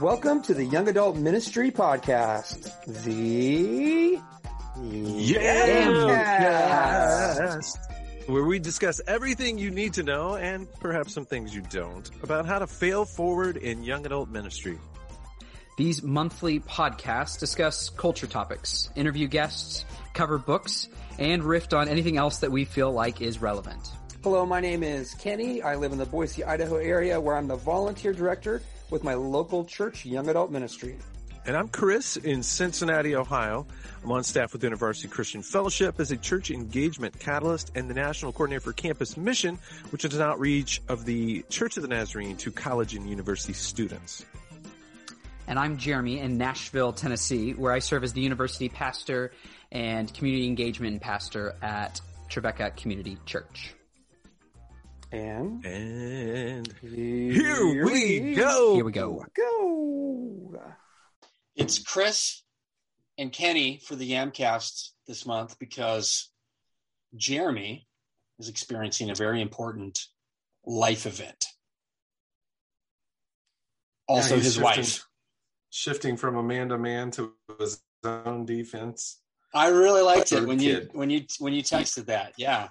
[0.00, 2.70] Welcome to the Young Adult Ministry Podcast.
[3.04, 4.20] The
[4.76, 5.48] Yamcast,
[8.26, 12.46] where we discuss everything you need to know and perhaps some things you don't about
[12.46, 14.78] how to fail forward in young adult ministry.
[15.76, 19.84] These monthly podcasts discuss culture topics, interview guests,
[20.14, 20.88] cover books,
[21.18, 23.90] and riff on anything else that we feel like is relevant.
[24.22, 25.60] Hello, my name is Kenny.
[25.62, 29.64] I live in the Boise, Idaho area where I'm the volunteer director with my local
[29.64, 30.96] church young adult ministry.
[31.46, 33.66] And I'm Chris in Cincinnati, Ohio.
[34.04, 38.32] I'm on staff with InterVarsity Christian Fellowship as a church engagement catalyst and the national
[38.32, 39.58] coordinator for campus mission,
[39.90, 44.26] which is an outreach of the Church of the Nazarene to college and university students.
[45.46, 49.32] And I'm Jeremy in Nashville, Tennessee, where I serve as the university pastor
[49.72, 53.72] and community engagement pastor at Trevecca Community Church.
[55.10, 58.74] And And here, here we go.
[58.74, 59.24] Here we go.
[59.34, 60.60] Go.
[61.56, 62.42] It's Chris
[63.16, 66.30] and Kenny for the Yamcast this month because
[67.16, 67.88] Jeremy
[68.38, 69.98] is experiencing a very important
[70.66, 71.46] life event.
[74.06, 75.04] Also, Yeah, his shifting- wife.
[75.70, 79.20] Shifting from a man to man to his own defense.
[79.54, 82.32] I really liked it Third when you when you when you texted that.
[82.38, 82.68] Yeah,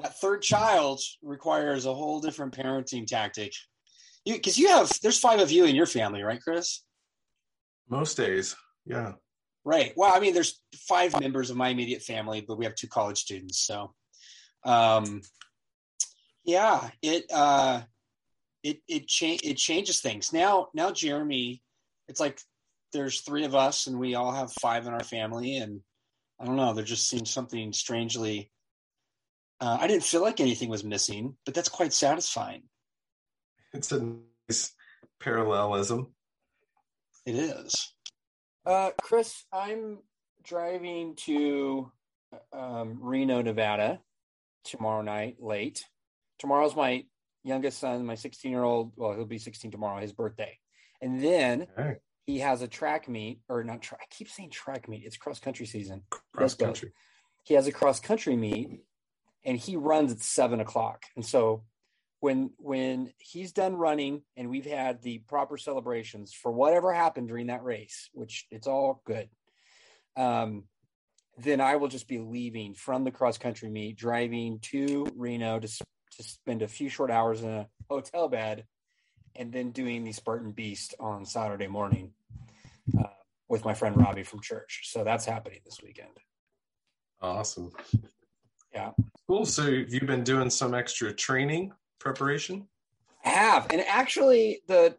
[0.00, 3.52] that third child requires a whole different parenting tactic.
[4.24, 6.84] You because you have there's five of you in your family, right, Chris?
[7.88, 8.54] Most days.
[8.84, 9.12] Yeah.
[9.64, 9.92] Right.
[9.96, 13.18] Well, I mean, there's five members of my immediate family, but we have two college
[13.18, 13.66] students.
[13.66, 13.92] So,
[14.64, 15.20] um,
[16.44, 17.82] yeah, it uh,
[18.62, 20.32] it it cha- it changes things.
[20.32, 21.62] Now, now Jeremy,
[22.08, 22.40] it's like
[22.92, 25.80] there's three of us, and we all have five in our family, and
[26.40, 26.72] I don't know.
[26.72, 28.50] There just seems something strangely.
[29.60, 32.62] Uh, I didn't feel like anything was missing, but that's quite satisfying.
[33.72, 34.14] It's a
[34.48, 34.72] nice
[35.20, 36.14] parallelism.
[37.26, 37.74] It is.
[38.64, 39.98] Uh, Chris, I'm
[40.42, 41.90] driving to
[42.52, 44.00] um, Reno, Nevada
[44.64, 45.84] tomorrow night late.
[46.38, 47.04] Tomorrow's my
[47.42, 48.92] youngest son, my 16 year old.
[48.96, 50.58] Well, he'll be 16 tomorrow, his birthday.
[51.02, 51.96] And then Okay.
[52.26, 54.00] he has a track meet, or not track.
[54.02, 55.04] I keep saying track meet.
[55.04, 56.02] It's cross country season.
[56.34, 56.92] Cross country.
[57.44, 58.82] He has a cross country meet,
[59.44, 61.04] and he runs at seven o'clock.
[61.16, 61.64] And so
[62.20, 67.46] when when he's done running, and we've had the proper celebrations for whatever happened during
[67.46, 69.28] that race, which it's all good.
[70.16, 70.64] Um,
[71.38, 75.68] then I will just be leaving from the cross country meet, driving to Reno to
[75.68, 78.64] to spend a few short hours in a hotel bed,
[79.36, 82.12] and then doing the Spartan Beast on Saturday morning
[82.98, 83.04] uh,
[83.48, 84.82] with my friend Robbie from church.
[84.86, 86.18] So that's happening this weekend.
[87.20, 87.70] Awesome.
[88.72, 88.90] Yeah.
[89.26, 89.44] Cool.
[89.44, 92.68] So you've been doing some extra training preparation?
[93.24, 94.96] I have, and actually, the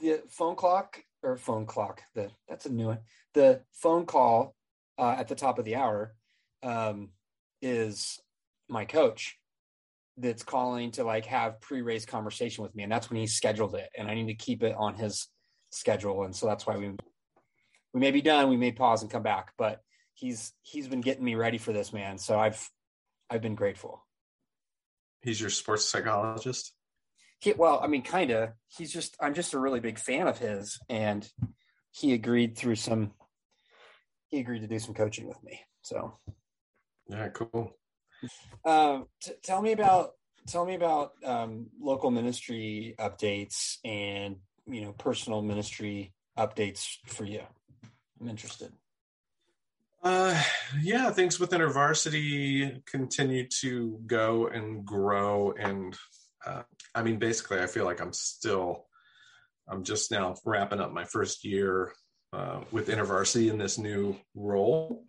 [0.00, 2.98] the phone clock or phone clock the that's a new one.
[3.34, 4.54] The phone call
[4.98, 6.14] uh, at the top of the hour
[6.62, 7.10] um,
[7.62, 8.20] is
[8.68, 9.36] my coach
[10.16, 13.88] that's calling to like have pre-race conversation with me, and that's when he scheduled it,
[13.96, 15.28] and I need to keep it on his
[15.70, 16.90] schedule, and so that's why we
[17.94, 19.80] we may be done, we may pause and come back, but
[20.14, 22.18] he's he's been getting me ready for this, man.
[22.18, 22.68] So I've
[23.30, 24.04] I've been grateful.
[25.22, 26.72] He's your sports psychologist.
[27.40, 28.50] he, well, I mean, kind of.
[28.68, 31.28] He's just, I'm just a really big fan of his, and
[31.90, 33.12] he agreed through some,
[34.28, 35.60] he agreed to do some coaching with me.
[35.82, 36.14] So,
[37.08, 37.72] Yeah, cool.
[38.64, 40.10] um, t- tell me about,
[40.46, 47.42] tell me about um, local ministry updates and you know personal ministry updates for you.
[48.20, 48.72] I'm interested.
[50.02, 50.40] Uh,
[50.80, 55.52] yeah, things with InterVarsity continue to go and grow.
[55.58, 55.96] And
[56.46, 56.62] uh,
[56.94, 58.86] I mean, basically, I feel like I'm still,
[59.68, 61.92] I'm just now wrapping up my first year
[62.32, 65.04] uh, with InterVarsity in this new role.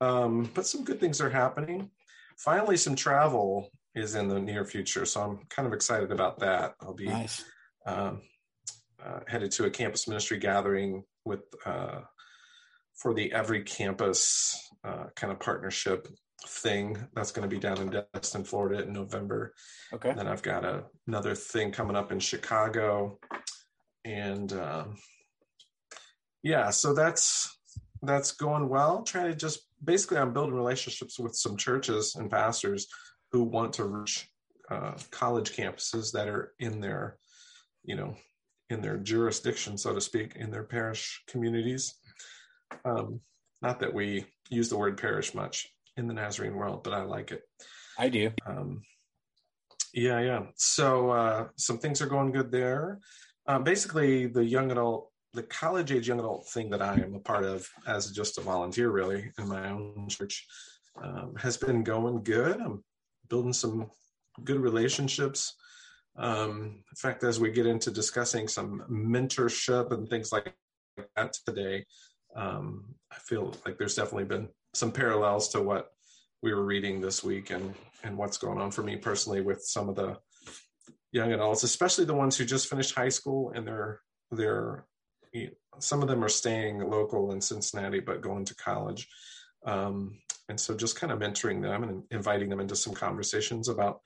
[0.00, 1.90] Um, but some good things are happening.
[2.38, 5.04] Finally, some travel is in the near future.
[5.04, 6.74] So I'm kind of excited about that.
[6.80, 7.44] I'll be Nice.
[7.84, 8.22] um,
[9.04, 12.00] uh, headed to a campus ministry gathering with uh,
[12.98, 16.08] for the every campus uh, kind of partnership
[16.46, 19.54] thing that's going to be down in Destin, Florida in November.
[19.92, 20.12] Okay.
[20.14, 23.18] Then I've got a, another thing coming up in Chicago,
[24.04, 24.96] and um,
[26.42, 27.58] yeah, so that's
[28.02, 29.02] that's going well.
[29.02, 32.86] Trying to just basically, I'm building relationships with some churches and pastors
[33.32, 34.28] who want to reach
[34.70, 37.18] uh, college campuses that are in their,
[37.84, 38.16] you know,
[38.70, 41.94] in their jurisdiction, so to speak, in their parish communities.
[42.84, 43.20] Um,
[43.62, 47.32] not that we use the word parish much in the Nazarene world, but I like
[47.32, 47.42] it.
[47.98, 48.30] I do.
[48.46, 48.82] Um,
[49.92, 50.42] yeah, yeah.
[50.56, 53.00] So uh, some things are going good there.
[53.46, 57.20] Uh, basically, the young adult, the college age young adult thing that I am a
[57.20, 60.46] part of as just a volunteer, really, in my own church,
[61.02, 62.60] um, has been going good.
[62.60, 62.84] I'm
[63.28, 63.90] building some
[64.44, 65.54] good relationships.
[66.16, 70.54] Um, in fact, as we get into discussing some mentorship and things like
[71.16, 71.86] that today,
[72.38, 75.88] um, I feel like there's definitely been some parallels to what
[76.42, 77.74] we were reading this week and
[78.04, 80.16] and what's going on for me personally with some of the
[81.10, 84.00] young adults, especially the ones who just finished high school and they're
[84.30, 84.86] they're
[85.80, 89.08] some of them are staying local in Cincinnati but going to college.
[89.66, 90.18] Um,
[90.48, 94.00] and so just kind of mentoring them and inviting them into some conversations about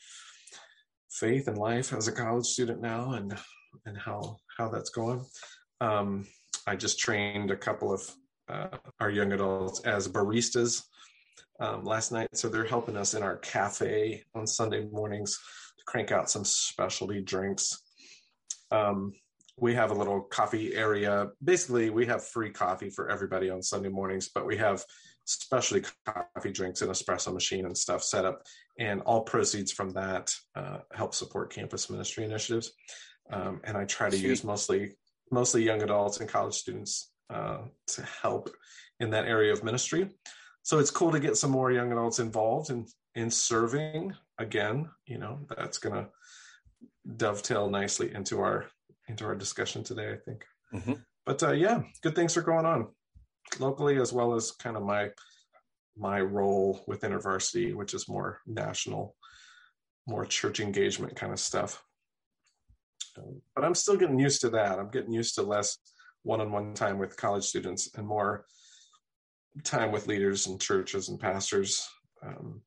[1.10, 3.36] faith and life as a college student now and
[3.84, 5.24] and how how that's going.
[5.82, 6.26] Um,
[6.66, 8.02] I just trained a couple of
[8.48, 8.68] uh,
[9.00, 10.82] our young adults as baristas
[11.60, 15.38] um, last night, so they're helping us in our cafe on Sunday mornings
[15.78, 17.82] to crank out some specialty drinks.
[18.70, 19.12] Um,
[19.58, 21.28] we have a little coffee area.
[21.44, 24.84] Basically, we have free coffee for everybody on Sunday mornings, but we have
[25.24, 28.42] specialty coffee drinks and espresso machine and stuff set up,
[28.78, 32.72] and all proceeds from that uh, help support campus ministry initiatives.
[33.30, 34.28] Um, and I try to Sweet.
[34.28, 34.96] use mostly
[35.30, 37.58] mostly young adults and college students uh,
[37.88, 38.50] to help
[39.00, 40.10] in that area of ministry.
[40.62, 44.14] So it's cool to get some more young adults involved in in serving.
[44.38, 46.08] Again, you know that's going to
[47.16, 48.66] dovetail nicely into our
[49.08, 50.12] into our discussion today.
[50.12, 50.44] I think.
[50.74, 50.94] Mm-hmm.
[51.26, 52.88] But uh, yeah, good things are going on
[53.58, 55.10] locally as well as kind of my
[55.96, 59.14] my role with InterVarsity, which is more national,
[60.06, 61.82] more church engagement kind of stuff.
[63.18, 64.78] Um, but I'm still getting used to that.
[64.78, 65.78] I'm getting used to less
[66.22, 68.44] one-on-one time with college students and more
[69.64, 71.88] time with leaders and churches and pastors.
[72.24, 72.62] Um,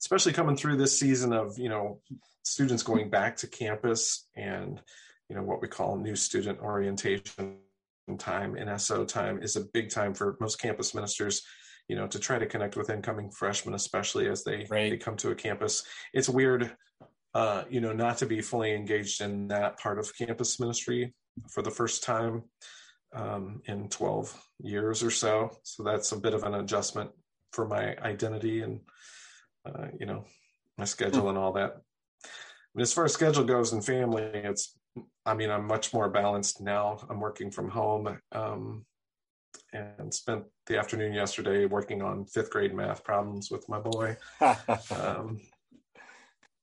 [0.00, 2.00] especially coming through this season of you know
[2.44, 4.80] students going back to campus and
[5.28, 7.56] you know what we call new student orientation
[8.18, 11.42] time NSO time is a big time for most campus ministers
[11.88, 14.90] you know to try to connect with incoming freshmen especially as they right.
[14.90, 16.76] they come to a campus it's weird
[17.34, 21.12] uh, you know not to be fully engaged in that part of campus ministry
[21.50, 22.44] for the first time
[23.14, 27.10] um, in 12 years or so so that's a bit of an adjustment
[27.52, 28.80] for my identity and
[29.66, 30.24] uh, you know
[30.78, 31.76] my schedule and all that
[32.74, 34.76] mean, as far as schedule goes and family it's
[35.24, 36.98] I mean, I'm much more balanced now.
[37.10, 38.84] I'm working from home um,
[39.72, 44.16] and spent the afternoon yesterday working on fifth grade math problems with my boy.
[44.90, 45.40] um,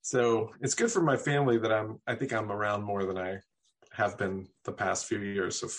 [0.02, 3.40] so it's good for my family that I'm, I think I'm around more than I
[3.94, 5.74] have been the past few years of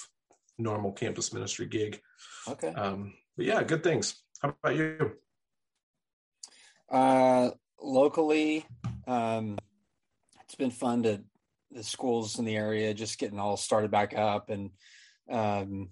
[0.58, 2.00] normal campus ministry gig.
[2.48, 2.68] Okay.
[2.68, 4.22] Um, but yeah, good things.
[4.40, 5.12] How about you?
[6.90, 7.50] Uh,
[7.80, 8.64] locally,
[9.06, 9.58] um,
[10.44, 11.22] it's been fun to
[11.72, 14.70] the schools in the area just getting all started back up and
[15.28, 15.88] um,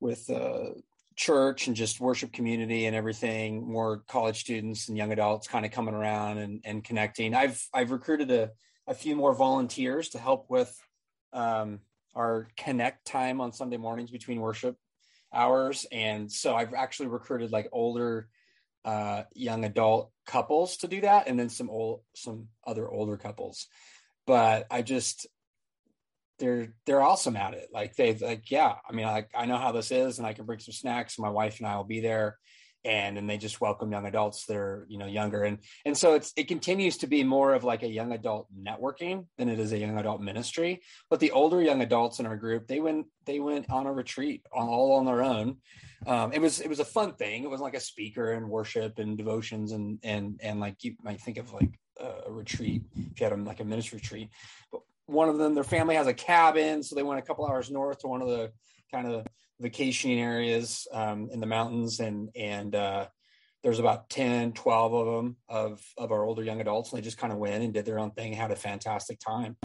[0.00, 0.70] with uh,
[1.16, 5.72] church and just worship community and everything more college students and young adults kind of
[5.72, 8.50] coming around and, and connecting i've i've recruited a,
[8.86, 10.76] a few more volunteers to help with
[11.32, 11.80] um,
[12.14, 14.76] our connect time on sunday mornings between worship
[15.32, 18.28] hours and so i've actually recruited like older
[18.84, 23.66] uh, young adult couples to do that and then some old some other older couples
[24.26, 25.26] but I just
[26.38, 27.68] they're they're awesome at it.
[27.72, 30.46] Like they like yeah, I mean like I know how this is, and I can
[30.46, 31.18] bring some snacks.
[31.18, 32.38] My wife and I will be there,
[32.84, 36.14] and then they just welcome young adults that are you know younger, and and so
[36.14, 39.72] it's it continues to be more of like a young adult networking than it is
[39.72, 40.82] a young adult ministry.
[41.10, 44.42] But the older young adults in our group, they went they went on a retreat
[44.52, 45.58] all on their own.
[46.06, 47.44] Um, it was it was a fun thing.
[47.44, 51.20] It was like a speaker and worship and devotions and and and like you might
[51.20, 54.28] think of like a retreat if you had a, like a ministry retreat
[54.72, 57.70] but one of them their family has a cabin so they went a couple hours
[57.70, 58.50] north to one of the
[58.92, 59.26] kind of
[59.60, 63.06] vacationing areas um, in the mountains and and uh,
[63.62, 67.18] there's about 10 12 of them of of our older young adults and they just
[67.18, 69.56] kind of went and did their own thing had a fantastic time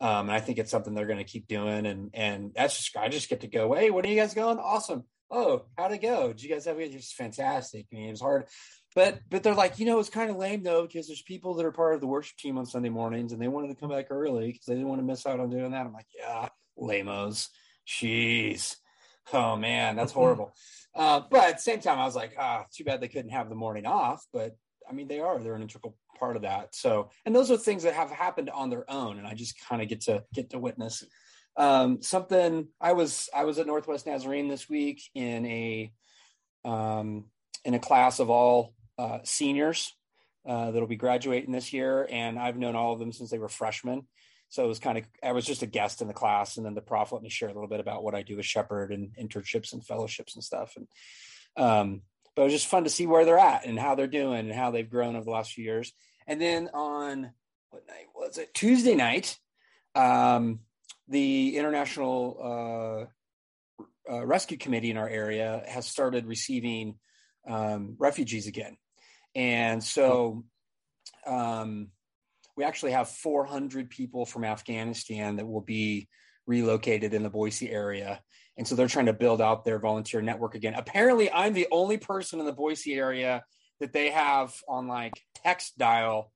[0.00, 2.96] um, and i think it's something they're going to keep doing and and that's just
[2.96, 6.02] i just get to go hey when are you guys going awesome oh how'd it
[6.02, 8.46] go did you guys have it it's fantastic i mean it was hard
[8.94, 11.66] but but they're like, you know, it's kind of lame though because there's people that
[11.66, 14.06] are part of the worship team on Sunday mornings and they wanted to come back
[14.10, 15.86] early because they didn't want to miss out on doing that.
[15.86, 17.50] I'm like, yeah, lamos.
[17.86, 18.76] Jeez.
[19.32, 20.52] Oh man, that's horrible.
[20.94, 23.48] uh, but at the same time, I was like, ah, too bad they couldn't have
[23.48, 24.24] the morning off.
[24.32, 24.56] But
[24.88, 26.74] I mean, they are, they're an integral part of that.
[26.74, 29.18] So, and those are things that have happened on their own.
[29.18, 31.04] And I just kind of get to get to witness
[31.56, 32.68] um, something.
[32.80, 35.92] I was, I was at Northwest Nazarene this week in a,
[36.64, 37.26] um,
[37.64, 39.94] in a class of all uh, seniors
[40.46, 43.48] uh, that'll be graduating this year, and I've known all of them since they were
[43.48, 44.06] freshmen.
[44.50, 46.74] So it was kind of I was just a guest in the class, and then
[46.74, 49.14] the prof let me share a little bit about what I do with Shepherd and
[49.16, 50.76] internships and fellowships and stuff.
[50.76, 50.88] And
[51.56, 52.02] um,
[52.34, 54.52] but it was just fun to see where they're at and how they're doing and
[54.52, 55.92] how they've grown over the last few years.
[56.26, 57.30] And then on
[57.70, 58.52] what night was it?
[58.52, 59.38] Tuesday night,
[59.94, 60.60] um,
[61.06, 63.08] the International
[64.08, 66.96] uh, uh, Rescue Committee in our area has started receiving
[67.48, 68.76] um, refugees again,
[69.36, 70.44] and so
[71.24, 71.88] um,
[72.60, 76.10] we actually have 400 people from Afghanistan that will be
[76.46, 78.20] relocated in the Boise area.
[78.58, 80.74] And so they're trying to build out their volunteer network again.
[80.74, 83.42] Apparently, I'm the only person in the Boise area
[83.80, 86.30] that they have on like text dial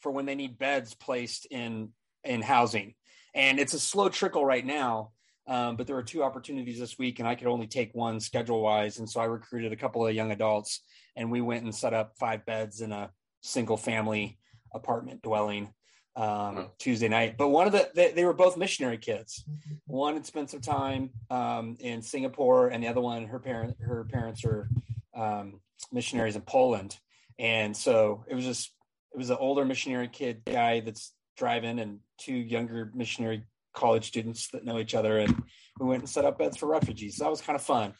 [0.00, 1.90] for when they need beds placed in
[2.24, 2.96] in housing.
[3.32, 5.12] And it's a slow trickle right now.
[5.46, 8.62] Um, but there were two opportunities this week, and I could only take one schedule
[8.62, 8.98] wise.
[8.98, 10.82] And so I recruited a couple of young adults,
[11.14, 14.38] and we went and set up five beds in a single family
[14.72, 15.72] apartment dwelling
[16.18, 17.36] um, Tuesday night.
[17.38, 19.44] But one of the they, they, were both missionary kids.
[19.86, 24.04] One had spent some time um, in Singapore, and the other one, her parent her
[24.04, 24.68] parents are
[25.14, 25.60] um,
[25.92, 26.98] missionaries in Poland.
[27.38, 28.72] And so it was just
[29.14, 34.48] it was an older missionary kid guy that's driving, and two younger missionary college students
[34.48, 35.40] that know each other, and
[35.78, 37.16] we went and set up beds for refugees.
[37.16, 37.94] So that was kind of fun.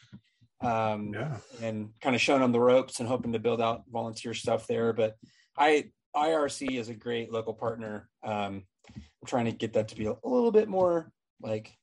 [0.61, 1.37] Um, yeah.
[1.63, 4.91] and kind of showing them the ropes and hoping to build out volunteer stuff there.
[4.91, 5.15] But
[5.57, 8.09] I IRC is a great local partner.
[8.23, 8.63] Um,
[8.95, 11.11] I'm trying to get that to be a little bit more
[11.41, 11.77] like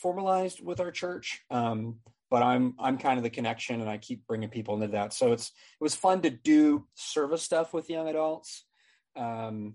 [0.00, 1.42] formalized with our church.
[1.50, 1.96] Um,
[2.30, 5.12] but I'm I'm kind of the connection, and I keep bringing people into that.
[5.12, 8.64] So it's it was fun to do service stuff with young adults.
[9.14, 9.74] Um,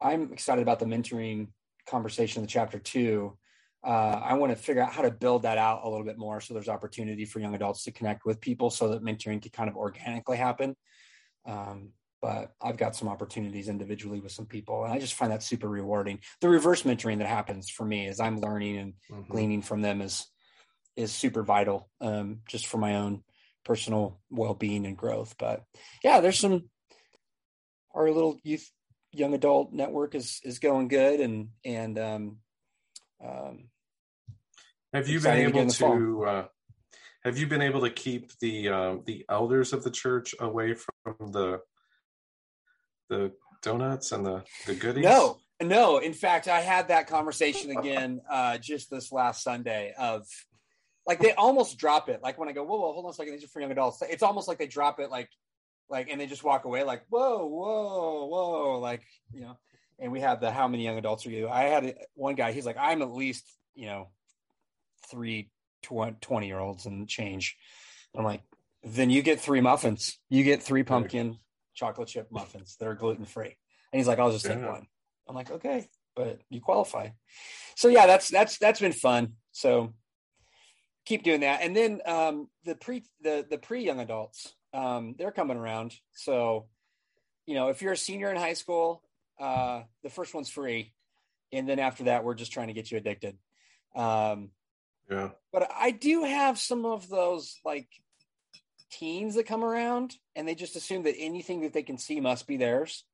[0.00, 1.48] I'm excited about the mentoring
[1.88, 3.38] conversation in the chapter two.
[3.82, 6.40] Uh, I want to figure out how to build that out a little bit more,
[6.40, 9.70] so there's opportunity for young adults to connect with people, so that mentoring can kind
[9.70, 10.76] of organically happen.
[11.46, 15.42] Um, but I've got some opportunities individually with some people, and I just find that
[15.42, 16.20] super rewarding.
[16.40, 19.30] The reverse mentoring that happens for me as I'm learning and mm-hmm.
[19.30, 20.26] gleaning from them is
[20.96, 23.24] is super vital, um, just for my own
[23.64, 25.34] personal well being and growth.
[25.36, 25.64] But
[26.04, 26.70] yeah, there's some
[27.92, 28.70] our little youth
[29.10, 32.36] young adult network is is going good, and and um,
[33.22, 33.64] um,
[34.94, 36.24] have you been able to?
[36.24, 36.44] Uh,
[37.24, 41.32] have you been able to keep the uh, the elders of the church away from
[41.32, 41.60] the
[43.12, 45.04] the donuts and the the goodies?
[45.04, 45.98] No, no.
[45.98, 49.94] In fact, I had that conversation again uh, just this last Sunday.
[49.98, 50.26] Of
[51.06, 52.22] like they almost drop it.
[52.22, 54.02] Like when I go, whoa, whoa, hold on a second, these are for young adults.
[54.08, 55.28] It's almost like they drop it, like
[55.88, 59.02] like, and they just walk away, like, whoa, whoa, whoa, like
[59.32, 59.58] you know.
[59.98, 61.48] And we have the how many young adults are you?
[61.48, 62.52] I had one guy.
[62.52, 64.08] He's like, I'm at least you know
[65.10, 65.50] three
[65.82, 67.56] 20 year olds and change.
[68.14, 68.42] I'm like,
[68.82, 70.18] then you get three muffins.
[70.28, 71.38] You get three pumpkin
[71.74, 73.56] chocolate chip muffins that are gluten free.
[73.92, 74.86] And he's like, I'll just take one.
[75.28, 77.10] I'm like, okay, but you qualify.
[77.76, 79.34] So yeah, that's that's that's been fun.
[79.52, 79.94] So
[81.04, 81.62] keep doing that.
[81.62, 85.94] And then um, the pre the the pre young adults, um, they're coming around.
[86.12, 86.66] So
[87.46, 89.02] you know, if you're a senior in high school,
[89.40, 90.92] uh, the first one's free,
[91.52, 93.36] and then after that, we're just trying to get you addicted.
[93.94, 94.50] Um,
[95.10, 95.30] yeah.
[95.52, 97.88] But I do have some of those like
[98.92, 102.46] teens that come around and they just assume that anything that they can see must
[102.46, 103.04] be theirs.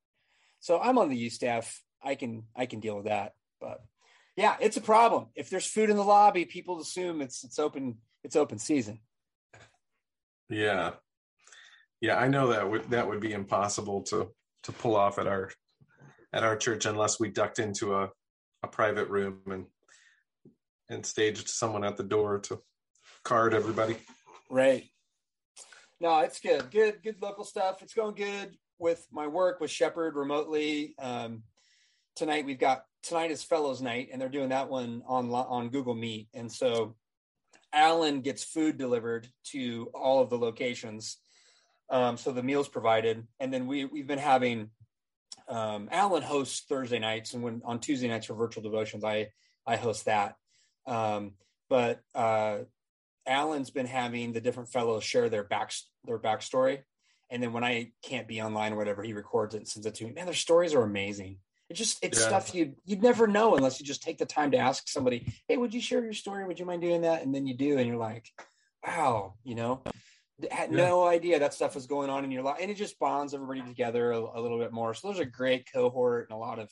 [0.61, 1.81] So I'm on the youth staff.
[2.03, 3.35] I can I can deal with that.
[3.61, 3.81] But
[4.37, 5.27] yeah, it's a problem.
[5.35, 9.01] If there's food in the lobby, people assume it's it's open it's open season.
[10.49, 10.93] Yeah.
[12.01, 14.29] Yeah, I know that would that would be impossible to
[14.65, 15.51] to pull off at our
[16.33, 18.11] at our church unless we ducked into a
[18.63, 19.67] a private room and
[20.89, 22.61] and staged someone at the door to
[23.25, 23.97] card everybody.
[24.51, 24.85] Right.
[26.01, 26.71] No, it's good.
[26.71, 27.83] Good, good local stuff.
[27.83, 30.95] It's going good with my work with Shepherd remotely.
[30.99, 31.43] Um,
[32.15, 35.95] tonight we've got tonight is Fellows Night, and they're doing that one on on Google
[35.97, 36.29] Meet.
[36.35, 36.95] And so
[37.73, 41.19] Alan gets food delivered to all of the locations.
[41.91, 44.71] Um, so the meals provided, and then we we've been having
[45.49, 49.31] um, Alan hosts Thursday nights, and when on Tuesday nights for virtual devotions, I
[49.67, 50.37] I host that.
[50.87, 51.33] Um,
[51.69, 52.59] but uh,
[53.29, 55.73] Alan's been having the different fellows share their back
[56.05, 56.81] their backstory,
[57.31, 59.95] and then when I can't be online or whatever, he records it and sends it
[59.97, 60.13] to me.
[60.13, 61.39] Man, their stories are amazing.
[61.69, 62.27] It's just it's yeah.
[62.27, 65.59] stuff you you'd never know unless you just take the time to ask somebody, "Hey,
[65.59, 66.47] would you share your story?
[66.47, 68.27] Would you mind doing that?" And then you do, and you're like,
[68.87, 69.83] "Wow," you know.
[70.51, 70.77] Had yeah.
[70.77, 73.61] no idea that stuff was going on in your life, and it just bonds everybody
[73.61, 74.95] together a, a little bit more.
[74.95, 76.71] So there's a great cohort and a lot of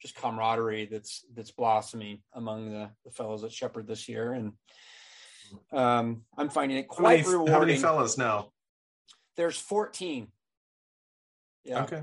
[0.00, 4.52] just camaraderie that's that's blossoming among the, the fellows at Shepherd this year, and
[5.72, 7.54] um, I'm finding it quite how many, rewarding.
[7.54, 8.50] How many fellas now?
[9.36, 10.28] There's 14.
[11.64, 11.82] Yeah.
[11.84, 12.02] Okay.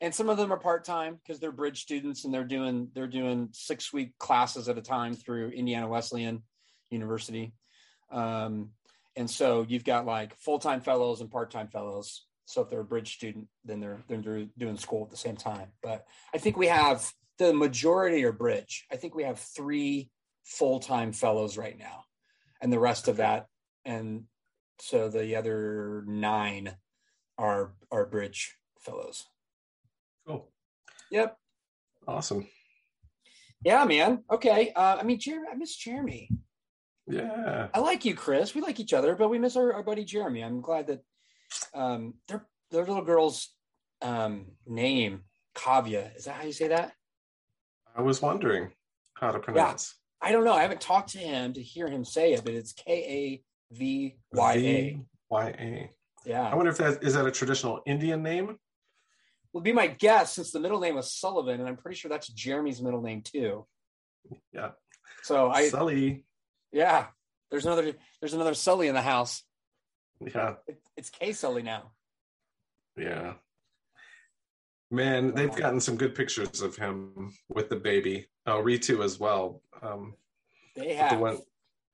[0.00, 3.48] and some of them are part-time because they're bridge students and they're doing they're doing
[3.52, 6.42] six week classes at a time through indiana wesleyan
[6.90, 7.52] university
[8.10, 8.70] um,
[9.16, 13.14] and so you've got like full-time fellows and part-time fellows so if they're a bridge
[13.14, 17.10] student then they're they're doing school at the same time but i think we have
[17.38, 20.10] the majority are bridge i think we have three
[20.44, 22.05] full-time fellows right now
[22.60, 23.46] and the rest of that
[23.84, 24.24] and
[24.78, 26.76] so the other nine
[27.38, 29.26] are are bridge fellows
[30.26, 30.48] Cool.
[31.10, 31.38] Yep.
[32.08, 32.48] Awesome.
[33.64, 34.24] Yeah, man.
[34.30, 34.72] Okay.
[34.74, 36.28] Uh, I mean, Jeremy, I miss Jeremy.
[37.06, 37.68] Yeah.
[37.72, 38.54] I like you, Chris.
[38.54, 40.42] We like each other, but we miss our, our buddy Jeremy.
[40.42, 41.02] I'm glad that
[41.74, 43.50] um, their their little girl's
[44.02, 45.22] um, name,
[45.54, 46.16] Kavya.
[46.16, 46.92] Is that how you say that?
[47.96, 48.72] I was wondering
[49.14, 49.94] how to pronounce.
[50.20, 50.52] I don't know.
[50.54, 53.42] I haven't talked to him to hear him say it, but it's K
[53.72, 55.00] A V Y A.
[55.28, 55.90] Y A.
[56.24, 56.48] Yeah.
[56.48, 58.58] I wonder if that is that a traditional Indian name?
[59.52, 62.28] Would be my guess since the middle name was Sullivan, and I'm pretty sure that's
[62.28, 63.66] Jeremy's middle name too.
[64.52, 64.70] Yeah.
[65.22, 66.24] So I Sully.
[66.72, 67.06] yeah.
[67.50, 69.42] There's another there's another Sully in the house.
[70.20, 70.54] Yeah.
[70.66, 71.92] It, it's K Sully now.
[72.96, 73.34] Yeah.
[74.90, 78.26] Man, they've gotten some good pictures of him with the baby.
[78.46, 79.62] Oh, Ritu as well.
[79.82, 80.14] Um,
[80.76, 81.38] They the have one,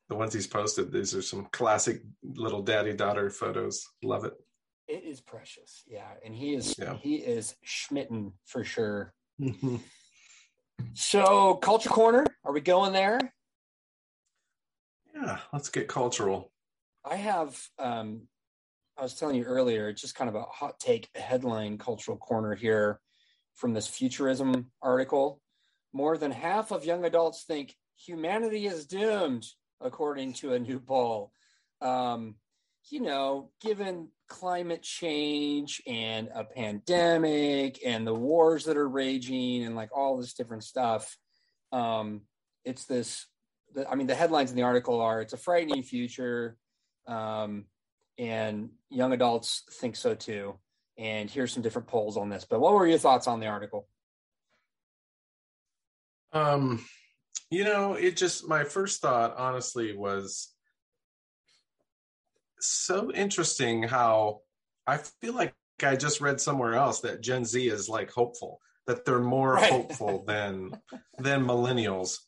[0.09, 0.93] the ones he's posted.
[0.93, 3.87] These are some classic little daddy daughter photos.
[4.03, 4.35] Love it.
[4.89, 6.95] It is precious, yeah, and he is Yeah.
[6.97, 9.15] he is schmitten for sure.
[10.95, 13.19] So, culture corner, are we going there?
[15.15, 16.51] yeah, let's get cultural.
[17.05, 18.23] I have, um,
[19.03, 22.55] I was telling you earlier, it's just kind of a hot take headline cultural corner
[22.55, 23.01] here
[23.57, 25.41] from this futurism article.
[25.93, 29.45] More than half of young adults think humanity is doomed,
[29.81, 31.33] according to a new poll.
[31.81, 32.37] Um,
[32.91, 39.75] you know, given climate change and a pandemic and the wars that are raging and
[39.75, 41.19] like all this different stuff,
[41.73, 42.21] um,
[42.65, 43.27] it's this.
[43.75, 46.57] The, I mean, the headlines in the article are: "It's a frightening future."
[47.07, 47.65] um,
[48.19, 50.55] and young adults think so too.
[50.99, 52.45] And here's some different polls on this.
[52.49, 53.89] But what were your thoughts on the article?
[56.33, 56.85] Um,
[57.51, 60.55] you know, it just my first thought, honestly, was
[62.61, 64.41] so interesting how
[64.87, 69.05] I feel like I just read somewhere else that Gen Z is like hopeful, that
[69.05, 69.71] they're more Right.
[69.71, 70.71] hopeful than
[71.19, 72.19] than millennials.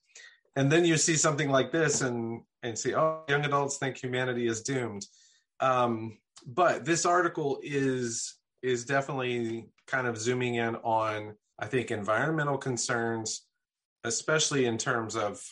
[0.57, 4.47] And then you see something like this and and see, oh, young adults think humanity
[4.47, 5.07] is doomed.
[5.61, 12.57] Um, but this article is is definitely kind of zooming in on, I think, environmental
[12.57, 13.47] concerns,
[14.05, 15.43] especially in terms of,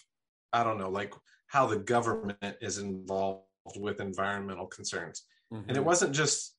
[0.52, 1.12] I don't know, like
[1.46, 3.44] how the government is involved
[3.76, 5.24] with environmental concerns.
[5.50, 5.76] And Mm-hmm.
[5.76, 6.56] it wasn't just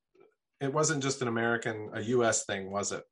[0.61, 2.45] it wasn't just an American, a U.S.
[2.45, 3.03] thing, was it?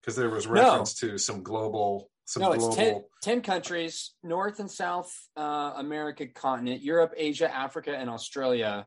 [0.00, 3.08] Because there was reference to some global, some no, it's global.
[3.22, 8.86] 10, 10 countries, North and South uh, America continent, Europe, Asia, Africa, and Australia.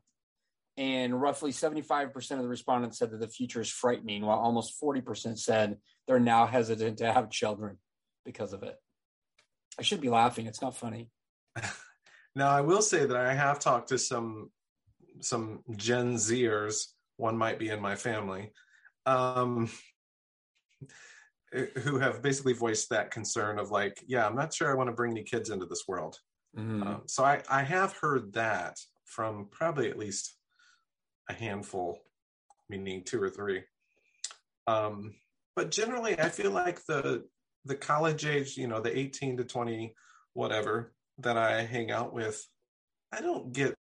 [0.78, 5.36] And roughly 75% of the respondents said that the future is frightening, while almost 40%
[5.36, 7.78] said they're now hesitant to have children
[8.24, 8.76] because of it.
[9.78, 10.46] I should be laughing.
[10.46, 11.10] It's not funny.
[12.38, 14.50] Now, I will say that I have talked to some
[15.20, 16.84] some Gen Zers.
[17.16, 18.52] One might be in my family,
[19.04, 19.68] um,
[21.52, 24.94] who have basically voiced that concern of like, yeah, I'm not sure I want to
[24.94, 26.16] bring any kids into this world.
[26.56, 26.86] Mhm.
[26.86, 30.37] Um, so I, I have heard that from probably at least
[31.28, 31.98] a handful,
[32.68, 33.62] meaning two or three.
[34.66, 35.14] Um,
[35.56, 37.24] but generally, I feel like the
[37.64, 39.94] the college age, you know, the 18 to 20,
[40.32, 42.46] whatever that I hang out with,
[43.12, 43.74] I don't get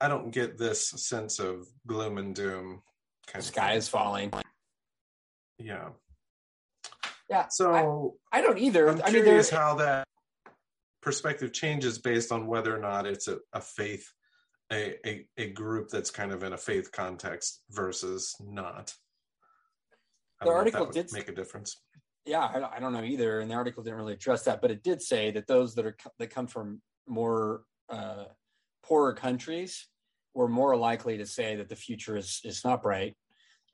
[0.00, 2.82] I don't get this sense of gloom and doom.
[3.28, 3.78] Kind of sky thing.
[3.78, 4.32] is falling.
[5.58, 5.90] yeah.
[7.30, 8.90] Yeah, So I don't either.
[8.90, 10.06] I'm I mean, curious there, how that
[11.00, 14.12] perspective changes based on whether or not it's a, a faith,
[14.72, 18.94] a, a a group that's kind of in a faith context versus not.
[20.40, 21.80] I The don't know if that article did- make a difference.
[22.24, 23.40] yeah, I, don't- I don't know either.
[23.40, 25.96] And the article didn't really address that, but it did say that those that are
[26.18, 28.24] that come from more uh,
[28.82, 29.88] poorer countries
[30.34, 33.14] were more likely to say that the future is is not bright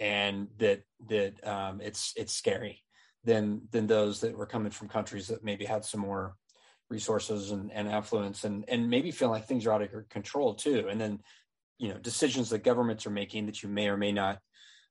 [0.00, 2.82] and that that um, it's it's scary
[3.24, 6.34] than than those that were coming from countries that maybe had some more
[6.90, 10.54] resources and, and affluence and and maybe feel like things are out of your control
[10.54, 10.86] too.
[10.88, 11.20] And then
[11.78, 14.38] you know decisions that governments are making that you may or may not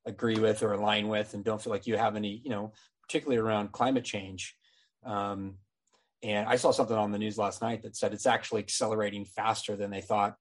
[0.06, 3.38] agree with or align with and don't feel like you have any you know particularly
[3.38, 4.54] around climate change.
[5.04, 5.56] Um,
[6.22, 9.76] and I saw something on the news last night that said it's actually accelerating faster
[9.76, 10.34] than they thought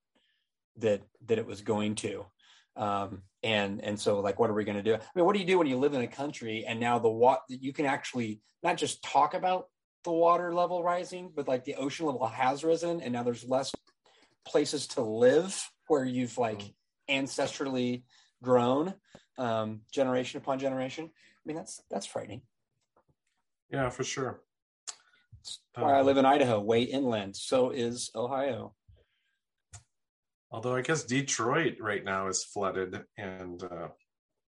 [0.77, 2.25] that that it was going to.
[2.75, 4.93] Um, and and so like, what are we going to do?
[4.93, 7.09] I mean, what do you do when you live in a country and now the
[7.09, 9.67] what you can actually not just talk about
[10.07, 13.73] the water level rising, but like the ocean level has risen, and now there's less
[14.47, 16.73] places to live where you've like mm.
[17.09, 18.03] ancestrally
[18.41, 18.93] grown
[19.37, 21.03] um, generation upon generation.
[21.03, 22.41] I mean, that's that's frightening.
[23.69, 24.39] Yeah, for sure.
[25.43, 27.35] That's why I live in Idaho, way inland.
[27.35, 28.73] So is Ohio.
[30.51, 33.89] Although I guess Detroit right now is flooded and uh,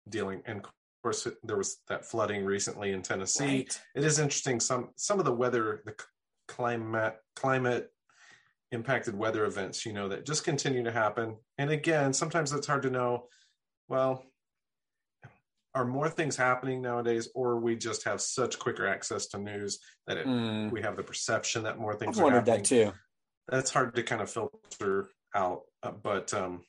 [0.06, 0.62] dealing, and
[1.06, 3.44] course there was that flooding recently in Tennessee.
[3.44, 3.80] Right.
[3.94, 4.58] It is interesting.
[4.58, 5.94] Some some of the weather, the
[6.48, 7.92] climate climate
[8.72, 11.36] impacted weather events, you know, that just continue to happen.
[11.58, 13.28] And again, sometimes it's hard to know.
[13.88, 14.24] Well,
[15.76, 20.16] are more things happening nowadays, or we just have such quicker access to news that
[20.16, 20.72] it, mm.
[20.72, 22.56] we have the perception that more things I've are happening.
[22.56, 22.92] that too.
[23.48, 26.62] That's hard to kind of filter out, uh, but um,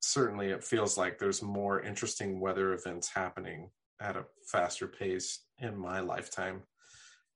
[0.00, 5.76] certainly it feels like there's more interesting weather events happening at a faster pace in
[5.76, 6.62] my lifetime.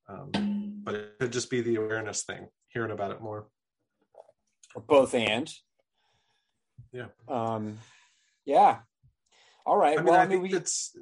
[0.08, 3.46] Um, but it could just be the awareness thing, hearing about it more.
[4.74, 5.50] Or both and.
[6.92, 7.06] Yeah.
[7.28, 7.78] Um,
[8.44, 8.78] yeah.
[9.66, 9.98] All right.
[9.98, 10.58] I mean, well, I, I mean, think we...
[10.58, 10.96] it's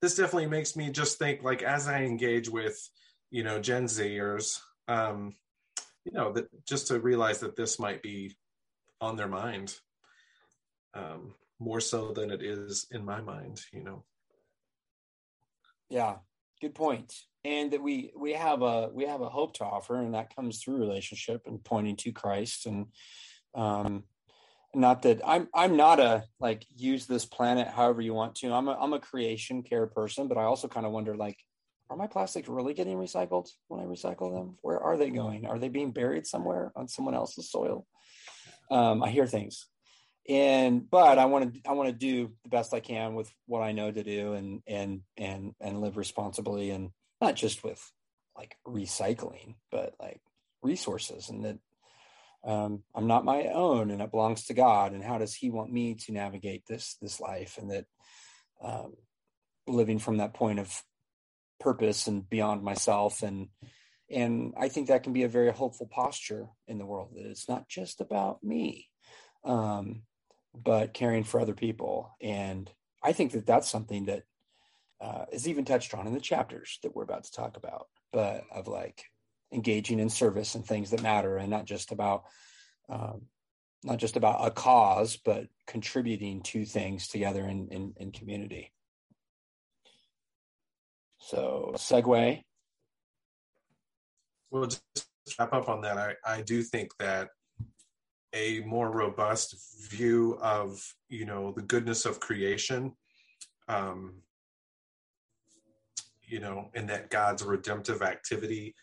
[0.00, 2.78] this definitely makes me just think like as I engage with,
[3.30, 5.36] you know, Gen Zers, um,
[6.04, 8.36] you know, that just to realize that this might be
[9.00, 9.74] on their mind,
[10.94, 14.04] um, more so than it is in my mind, you know.
[15.88, 16.16] Yeah,
[16.60, 17.14] good point.
[17.44, 20.62] And that we we have a we have a hope to offer, and that comes
[20.62, 22.86] through relationship and pointing to Christ and
[23.54, 24.04] um
[24.74, 28.52] not that I'm I'm not a like use this planet however you want to.
[28.52, 31.36] I'm a I'm a creation care person, but I also kind of wonder like
[31.90, 34.56] are my plastics really getting recycled when I recycle them?
[34.62, 35.46] Where are they going?
[35.46, 37.86] Are they being buried somewhere on someone else's soil?
[38.70, 39.66] Um, I hear things,
[40.28, 43.62] and but I want to I want to do the best I can with what
[43.62, 47.80] I know to do, and and and and live responsibly, and not just with
[48.36, 50.20] like recycling, but like
[50.62, 51.58] resources, and that
[52.44, 54.92] um, I'm not my own and it belongs to God.
[54.92, 57.58] And how does He want me to navigate this this life?
[57.58, 57.84] And that
[58.62, 58.94] um,
[59.66, 60.82] living from that point of
[61.60, 63.48] purpose and beyond myself and
[64.10, 67.48] and I think that can be a very hopeful posture in the world that it's
[67.48, 68.90] not just about me,
[69.42, 70.02] um,
[70.54, 72.16] but caring for other people.
[72.20, 72.70] And
[73.02, 74.24] I think that that's something that
[75.00, 78.44] uh, is even touched on in the chapters that we're about to talk about, but
[78.52, 79.04] of like
[79.52, 82.24] engaging in service and things that matter and not just about
[82.88, 83.22] um,
[83.84, 88.72] not just about a cause but contributing to things together in, in, in community
[91.18, 92.42] so segue
[94.50, 94.86] well just
[95.38, 97.28] wrap up on that I, I do think that
[98.34, 99.56] a more robust
[99.90, 102.92] view of you know the goodness of creation
[103.68, 104.14] um,
[106.22, 108.74] you know and that god's redemptive activity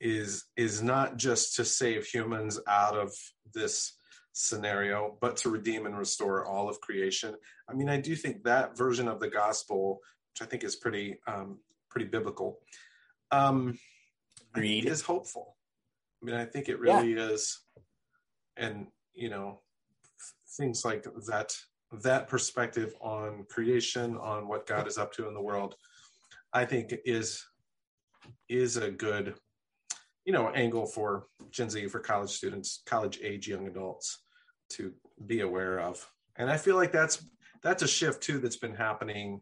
[0.00, 3.12] is is not just to save humans out of
[3.54, 3.96] this
[4.32, 7.34] scenario but to redeem and restore all of creation.
[7.68, 10.00] I mean i do think that version of the gospel
[10.32, 11.58] which i think is pretty um
[11.90, 12.58] pretty biblical
[13.30, 13.78] um
[14.56, 15.56] is hopeful.
[16.22, 17.30] I mean i think it really yeah.
[17.30, 17.60] is.
[18.58, 19.60] And you know
[20.56, 21.52] things like that
[22.02, 25.74] that perspective on creation on what god is up to in the world
[26.52, 27.44] i think is
[28.48, 29.34] is a good
[30.24, 34.22] you know angle for gen z for college students college age young adults
[34.68, 34.92] to
[35.26, 36.04] be aware of.
[36.36, 37.24] And i feel like that's
[37.62, 39.40] that's a shift too that's been happening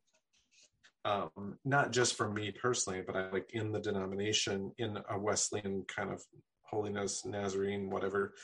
[1.06, 5.84] um, not just for me personally but i like in the denomination in a wesleyan
[5.88, 6.22] kind of
[6.74, 8.34] holiness nazarene whatever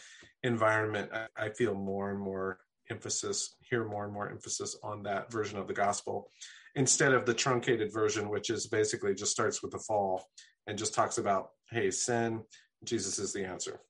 [0.45, 5.33] environment I, I feel more and more emphasis hear more and more emphasis on that
[5.33, 6.31] version of the gospel
[6.77, 10.25] instead of the truncated version which is basically just starts with the fall
[10.67, 12.41] and just talks about hey sin
[12.85, 13.81] jesus is the answer.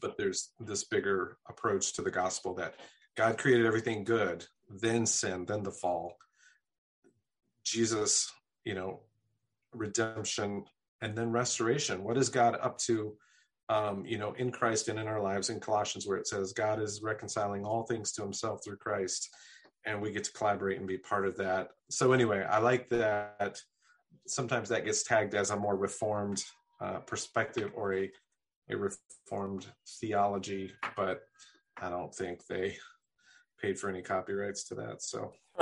[0.00, 2.74] But there's this bigger approach to the gospel that
[3.16, 6.16] god created everything good then sin then the fall.
[7.64, 8.30] Jesus
[8.64, 9.00] you know
[9.72, 10.64] redemption
[11.02, 12.04] and then restoration.
[12.04, 13.16] What is god up to
[13.68, 16.80] um, you know in christ and in our lives in colossians where it says god
[16.80, 19.28] is reconciling all things to himself through christ
[19.86, 21.68] and we get to collaborate and be part of that.
[21.90, 23.58] So anyway i like that
[24.26, 26.42] sometimes that gets tagged as a more reformed
[26.80, 28.10] uh, perspective or a
[28.70, 29.66] a reformed
[30.00, 31.22] theology, but
[31.80, 32.76] I don't think they
[33.60, 35.02] paid for any copyrights to that.
[35.02, 35.32] So,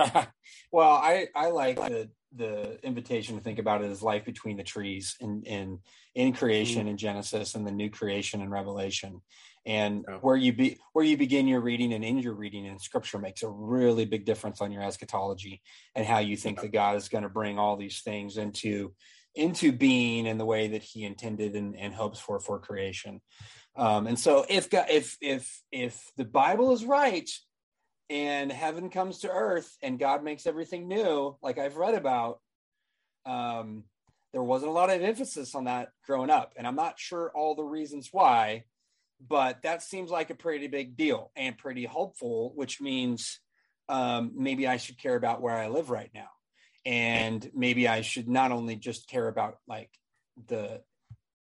[0.72, 4.64] well, I I like the the invitation to think about it as life between the
[4.64, 5.78] trees and in,
[6.14, 9.20] in, in creation in Genesis and the new creation in Revelation,
[9.66, 13.18] and where you be where you begin your reading and end your reading in Scripture
[13.18, 15.62] makes a really big difference on your eschatology
[15.94, 16.62] and how you think yeah.
[16.62, 18.92] that God is going to bring all these things into
[19.36, 23.20] into being in the way that He intended and, and hopes for for creation.
[23.76, 27.28] Um, and so, if God, if if if the Bible is right,
[28.10, 32.40] and heaven comes to earth and God makes everything new, like I've read about,
[33.26, 33.84] um,
[34.32, 36.52] there wasn't a lot of emphasis on that growing up.
[36.56, 38.64] And I'm not sure all the reasons why,
[39.26, 43.40] but that seems like a pretty big deal and pretty hopeful, which means
[43.88, 46.28] um, maybe I should care about where I live right now.
[46.84, 49.90] And maybe I should not only just care about like
[50.48, 50.82] the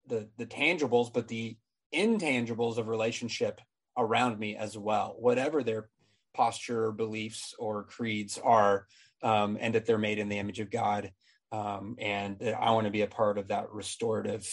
[0.07, 1.57] the the tangibles, but the
[1.93, 3.59] intangibles of relationship
[3.97, 5.89] around me as well, whatever their
[6.33, 8.87] posture, beliefs, or creeds are,
[9.21, 11.11] um, and that they're made in the image of God.
[11.51, 14.49] Um, and I want to be a part of that restorative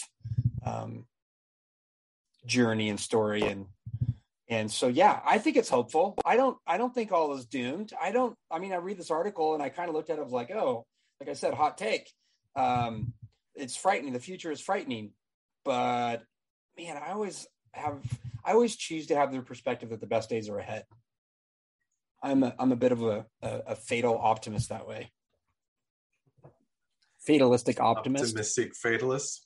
[0.65, 1.05] um,
[2.45, 3.41] journey and story.
[3.41, 3.65] And
[4.47, 6.15] and so, yeah, I think it's hopeful.
[6.25, 7.93] I don't I don't think all is doomed.
[7.99, 8.35] I don't.
[8.51, 10.23] I mean, I read this article and I kind of looked at it.
[10.23, 10.85] Was like, oh,
[11.19, 12.11] like I said, hot take.
[12.55, 13.13] Um,
[13.55, 14.13] it's frightening.
[14.13, 15.11] The future is frightening,
[15.63, 16.23] but
[16.77, 17.99] man, I always have.
[18.43, 20.85] I always choose to have the perspective that the best days are ahead.
[22.23, 25.11] I'm a, I'm a bit of a, a, a fatal optimist that way.
[27.19, 28.25] Fatalistic optimist.
[28.25, 29.45] Optimistic fatalist.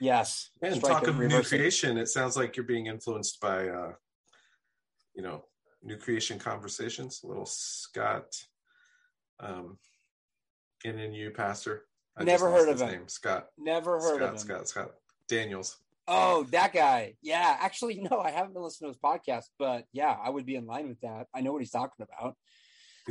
[0.00, 0.50] Yes.
[0.62, 1.96] And talk of new creation.
[1.96, 3.92] It sounds like you're being influenced by, uh,
[5.14, 5.44] you know,
[5.82, 7.20] new creation conversations.
[7.22, 8.34] Little Scott,
[9.40, 9.78] um,
[10.84, 11.84] in and you, Pastor.
[12.16, 12.88] I Never heard of him.
[12.88, 13.08] Name.
[13.08, 13.48] Scott.
[13.56, 14.38] Never heard Scott, of him.
[14.38, 14.68] Scott.
[14.68, 14.94] Scott, Scott
[15.28, 15.76] Daniels.
[16.08, 17.14] Oh, that guy.
[17.22, 17.56] Yeah.
[17.60, 20.66] Actually, no, I haven't been listening to his podcast, but yeah, I would be in
[20.66, 21.26] line with that.
[21.34, 22.34] I know what he's talking about.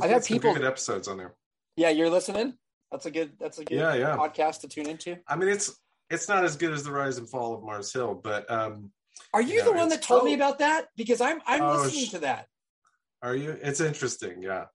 [0.00, 1.34] I've had people good episodes on there.
[1.76, 2.54] Yeah, you're listening.
[2.90, 3.32] That's a good.
[3.38, 4.16] That's a good yeah, yeah.
[4.16, 5.16] podcast to tune into.
[5.26, 5.78] I mean, it's
[6.10, 8.90] it's not as good as the rise and fall of Mars Hill, but um
[9.34, 10.86] are you, you know, the one that told oh, me about that?
[10.96, 12.48] Because I'm I'm oh, listening sh- to that.
[13.22, 13.56] Are you?
[13.62, 14.42] It's interesting.
[14.42, 14.66] Yeah.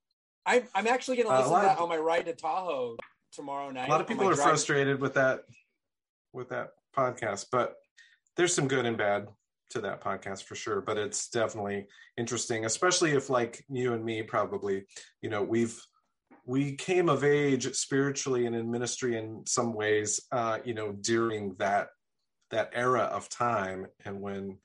[0.45, 2.95] I'm I'm actually going to listen uh, to that of, on my ride to Tahoe
[3.33, 3.89] tomorrow night.
[3.89, 4.47] A lot of people are drive.
[4.47, 5.41] frustrated with that
[6.33, 7.75] with that podcast, but
[8.37, 9.27] there's some good and bad
[9.69, 11.85] to that podcast for sure but it's definitely
[12.17, 14.85] interesting especially if like you and me probably
[15.21, 15.81] you know we've
[16.45, 21.53] we came of age spiritually and in ministry in some ways uh you know during
[21.59, 21.89] that
[22.51, 24.57] that era of time and when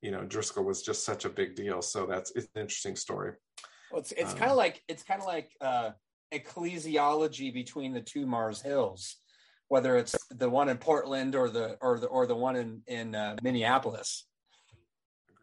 [0.00, 1.82] you know driscoll was just such a big deal.
[1.82, 3.32] So that's it's an interesting story.
[3.90, 5.90] Well, it's it's um, kind of like it's kind of like uh
[6.34, 9.16] ecclesiology between the two mars hills
[9.72, 13.14] whether it's the one in Portland or the or the or the one in in
[13.14, 14.26] uh, Minneapolis.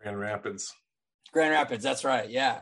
[0.04, 0.72] Grand Rapids.
[1.34, 2.30] Grand Rapids, that's right.
[2.30, 2.60] Yeah.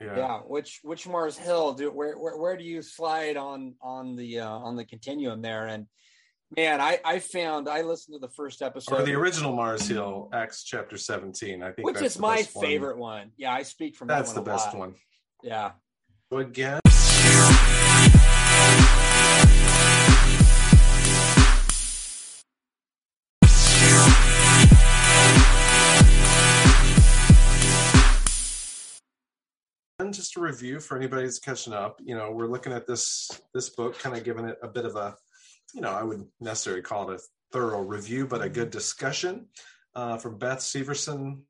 [0.00, 0.16] Yeah.
[0.16, 0.38] yeah.
[0.40, 4.48] Which which Mars Hill do where, where where do you slide on on the uh,
[4.48, 5.68] on the continuum there?
[5.68, 5.86] And
[6.56, 10.28] man, I I found I listened to the first episode or the original Mars Hill,
[10.32, 11.62] Acts chapter seventeen.
[11.62, 13.18] I think which is my favorite one.
[13.20, 13.30] one.
[13.36, 14.78] Yeah, I speak from that's that the best lot.
[14.78, 14.94] one.
[15.44, 15.70] Yeah.
[16.32, 16.80] So again.
[30.12, 32.00] Just a review for anybody who's catching up.
[32.04, 34.96] You know, we're looking at this this book, kind of giving it a bit of
[34.96, 35.16] a,
[35.74, 39.46] you know, I wouldn't necessarily call it a thorough review, but a good discussion
[39.94, 41.40] uh, from Beth Seversen.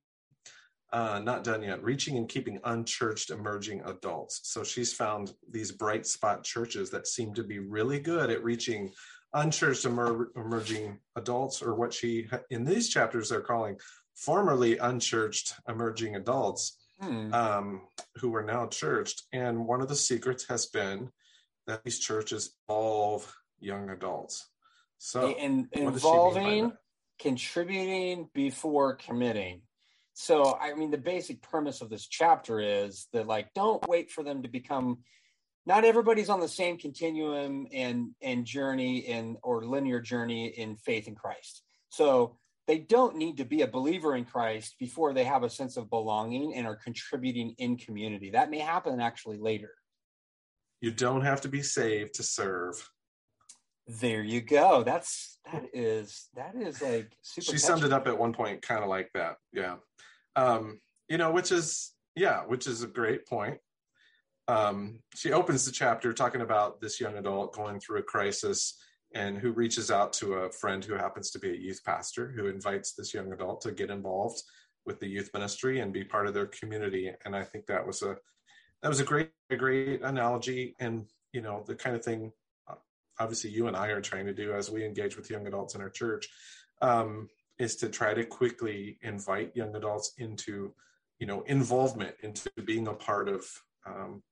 [0.92, 1.82] Uh, not done yet.
[1.82, 4.40] Reaching and keeping unchurched emerging adults.
[4.44, 8.92] So she's found these bright spot churches that seem to be really good at reaching
[9.34, 13.76] unchurched emer- emerging adults, or what she in these chapters they're calling
[14.14, 17.32] formerly unchurched emerging adults hmm.
[17.32, 17.82] um,
[18.16, 19.24] who are now churched.
[19.32, 21.10] And one of the secrets has been
[21.66, 24.48] that these churches involve young adults.
[24.98, 26.72] So, in, involving,
[27.18, 29.62] contributing before committing.
[30.14, 34.24] So, I mean, the basic premise of this chapter is that, like, don't wait for
[34.24, 34.98] them to become.
[35.66, 41.08] Not everybody's on the same continuum and and journey and or linear journey in faith
[41.08, 41.62] in Christ.
[41.90, 45.76] So they don't need to be a believer in Christ before they have a sense
[45.76, 48.30] of belonging and are contributing in community.
[48.30, 49.70] That may happen actually later.
[50.80, 52.90] You don't have to be saved to serve.
[53.86, 54.82] There you go.
[54.82, 57.44] That's that is that is like super.
[57.44, 57.58] She touching.
[57.58, 59.36] summed it up at one point, kind of like that.
[59.52, 59.76] Yeah,
[60.34, 63.58] um, you know, which is yeah, which is a great point.
[64.48, 68.76] Um, she opens the chapter talking about this young adult going through a crisis
[69.16, 72.48] and who reaches out to a friend who happens to be a youth pastor who
[72.48, 74.42] invites this young adult to get involved
[74.84, 77.10] with the youth ministry and be part of their community.
[77.24, 78.18] And I think that was a
[78.82, 82.30] that was a great a great analogy and you know the kind of thing
[82.68, 82.74] uh,
[83.18, 85.80] obviously you and i are trying to do as we engage with young adults in
[85.80, 86.28] our church
[86.82, 90.72] um, is to try to quickly invite young adults into
[91.18, 93.44] you know involvement into being a part of
[93.86, 94.22] um,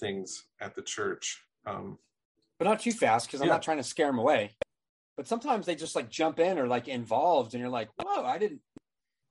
[0.00, 1.98] things at the church um,
[2.58, 3.54] but not too fast because i'm Yeah.
[3.54, 4.56] not trying to scare them away.
[5.16, 8.36] But sometimes they just like jump in or like involved and you're like whoa i
[8.38, 8.60] didn't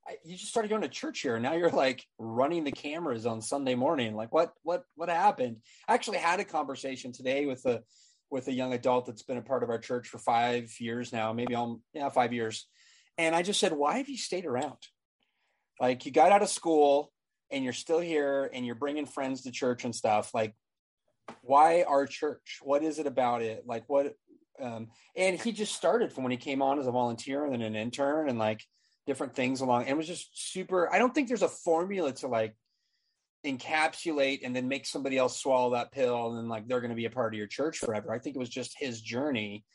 [0.08, 3.26] I, you just started going to church here and now you're like running the cameras
[3.26, 4.16] on sunday morning.
[4.16, 5.58] Like what what what happened?
[5.88, 7.84] I actually had a conversation today with a
[8.30, 11.32] with a young adult that's been a part of our church for five years now
[11.32, 12.68] maybe on yeah five years.
[13.18, 14.78] And i just said why have you stayed around?
[15.80, 17.12] Like you got out of school
[17.52, 20.34] and you're still here and you're bringing friends to church and stuff.
[20.34, 20.54] Like
[21.42, 22.60] why our church?
[22.62, 23.64] What is it about it?
[23.66, 24.16] Like what
[24.62, 27.62] um and he just started from when he came on as a volunteer and then
[27.62, 28.62] an intern and like
[29.08, 32.56] different things along and was just super i don't think there's a formula to like
[33.46, 36.96] encapsulate and then make somebody else swallow that pill and then like they're going to
[36.96, 38.14] be a part of your church forever.
[38.14, 39.66] I think it was just his journey.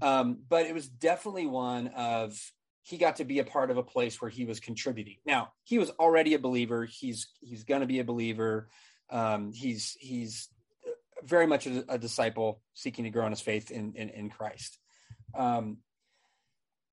[0.00, 2.38] Um but it was definitely one of
[2.82, 5.18] he got to be a part of a place where he was contributing.
[5.24, 6.84] Now he was already a believer.
[6.84, 8.68] He's he's going to be a believer.
[9.10, 10.48] Um he's he's
[11.24, 14.78] very much a, a disciple seeking to grow in his faith in in, in christ.
[15.34, 15.78] Um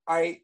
[0.06, 0.40] i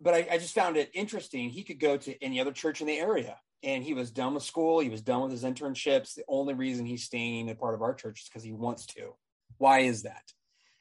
[0.00, 1.48] but I, I just found it interesting.
[1.48, 4.42] He could go to any other church in the area and he was done with
[4.42, 4.80] school.
[4.80, 6.14] He was done with his internships.
[6.14, 9.14] The only reason he's staying a part of our church is because he wants to.
[9.58, 10.24] Why is that?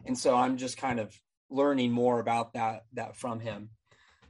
[0.05, 1.15] And so i'm just kind of
[1.49, 3.69] learning more about that that from him.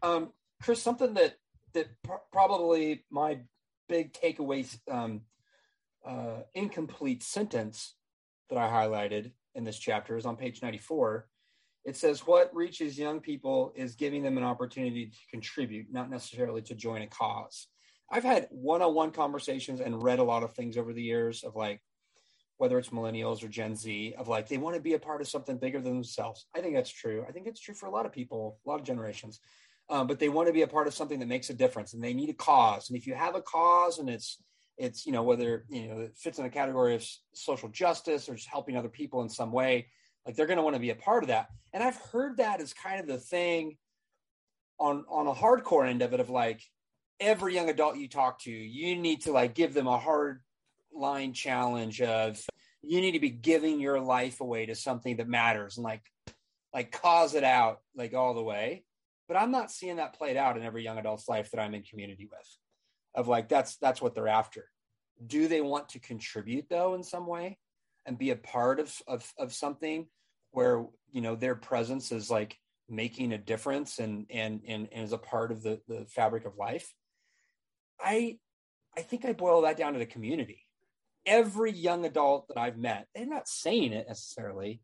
[0.04, 1.36] Um chris something that
[1.74, 3.39] that pr- probably my
[3.88, 5.21] big takeaways um
[6.06, 7.96] uh incomplete sentence
[8.50, 11.28] that i highlighted in this chapter is on page 94
[11.84, 16.62] it says what reaches young people is giving them an opportunity to contribute not necessarily
[16.64, 17.68] to join a cause.
[18.10, 21.82] I've had one-on-one conversations and read a lot of things over the years of like
[22.58, 25.28] whether it's millennials or gen z of like they want to be a part of
[25.28, 26.46] something bigger than themselves.
[26.56, 27.26] I think that's true.
[27.28, 29.40] I think it's true for a lot of people a lot of generations.
[29.90, 32.04] Um, but they want to be a part of something that makes a difference and
[32.04, 32.90] they need a cause.
[32.90, 34.38] And if you have a cause and it's
[34.78, 38.36] it's you know whether you know it fits in the category of social justice or
[38.36, 39.88] just helping other people in some way
[40.26, 41.48] like they're going to want to be a part of that.
[41.74, 43.78] And i've heard that as kind of the thing
[44.80, 46.62] on on a hardcore end of it of like
[47.20, 50.42] every young adult you talk to you need to like give them a hard
[50.94, 52.44] line challenge of
[52.82, 56.04] you need to be giving your life away to something that matters and like
[56.74, 58.84] like cause it out like all the way.
[59.28, 61.84] But i'm not seeing that played out in every young adult's life that i'm in
[61.84, 62.58] community with
[63.15, 64.69] of like that's that's what they're after.
[65.26, 67.58] Do they want to contribute though in some way
[68.06, 70.08] and be a part of of, of something
[70.52, 72.58] where you know their presence is like
[72.89, 76.58] making a difference and and and, and is a part of the the fabric of
[76.58, 76.93] life?
[78.00, 78.38] I
[78.97, 80.65] i think i boil that down to the community.
[81.24, 84.82] Every young adult that i've met they're not saying it necessarily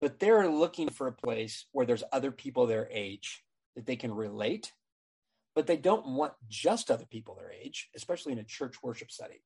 [0.00, 3.44] but they're looking for a place where there's other people their age
[3.76, 4.72] that they can relate
[5.58, 9.40] but they don't want just other people their age especially in a church worship setting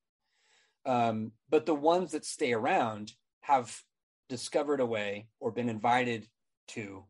[0.85, 3.81] um, but the ones that stay around have
[4.29, 6.27] discovered a way or been invited
[6.69, 7.05] to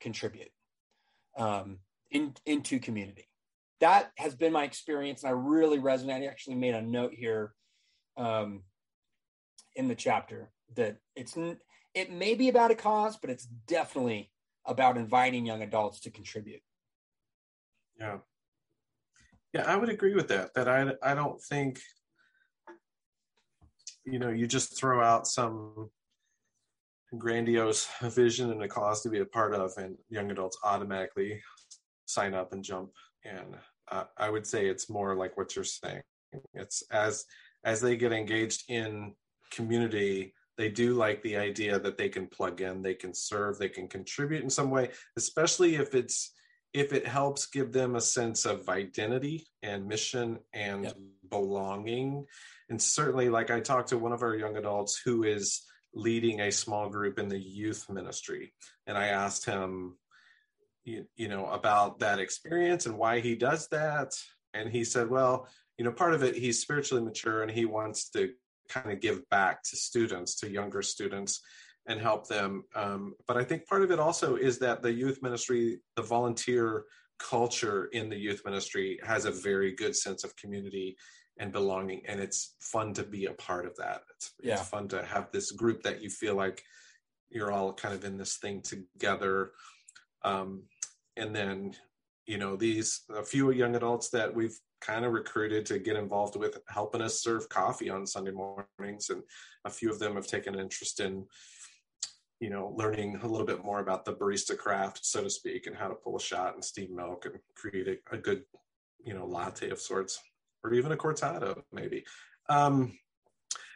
[0.00, 0.50] contribute
[1.36, 1.78] um,
[2.10, 3.28] in, into community.
[3.80, 6.22] That has been my experience, and I really resonate.
[6.22, 7.52] I actually made a note here
[8.16, 8.62] um,
[9.74, 11.36] in the chapter that it's
[11.94, 14.30] it may be about a cause, but it's definitely
[14.64, 16.62] about inviting young adults to contribute.
[17.98, 18.18] Yeah.
[19.52, 20.54] Yeah, I would agree with that.
[20.54, 21.80] That I I don't think
[24.04, 25.90] you know, you just throw out some
[27.18, 31.40] grandiose vision and a cause to be a part of and young adults automatically
[32.06, 32.90] sign up and jump
[33.24, 33.54] and
[33.90, 36.02] uh, I would say it's more like what you're saying.
[36.54, 37.24] It's as
[37.64, 39.14] as they get engaged in
[39.50, 43.68] community, they do like the idea that they can plug in, they can serve, they
[43.68, 46.32] can contribute in some way, especially if it's
[46.72, 50.96] if it helps give them a sense of identity and mission and Yep.
[51.30, 52.26] belonging.
[52.68, 55.62] And certainly, like I talked to one of our young adults who is
[55.94, 58.54] leading a small group in the youth ministry,
[58.86, 59.98] and I asked him,
[60.84, 64.14] you, you know, about that experience and why he does that.
[64.54, 68.10] And he said, well, you know, part of it, he's spiritually mature and he wants
[68.10, 68.32] to
[68.68, 71.40] kind of give back to students, to younger students
[71.86, 72.64] and help them.
[72.74, 76.84] Um, but I think part of it also is that the youth ministry, the volunteer
[77.18, 80.96] culture in the youth ministry has a very good sense of community
[81.38, 82.02] and belonging.
[82.06, 84.02] And it's fun to be a part of that.
[84.16, 84.54] It's, Yeah.
[84.54, 86.62] it's fun to have this group that you feel like
[87.30, 89.52] you're all kind of in this thing together.
[90.24, 90.64] Um,
[91.16, 91.74] and then
[92.26, 96.36] you know these a few young adults that we've kind of recruited to get involved
[96.36, 99.22] with helping us serve coffee on sunday mornings and
[99.64, 101.26] a few of them have taken an interest in
[102.42, 105.76] you know learning a little bit more about the barista craft so to speak and
[105.76, 108.42] how to pull a shot and steam milk and create a, a good
[109.04, 110.20] you know latte of sorts
[110.64, 112.04] or even a cortado maybe.
[112.48, 112.98] Um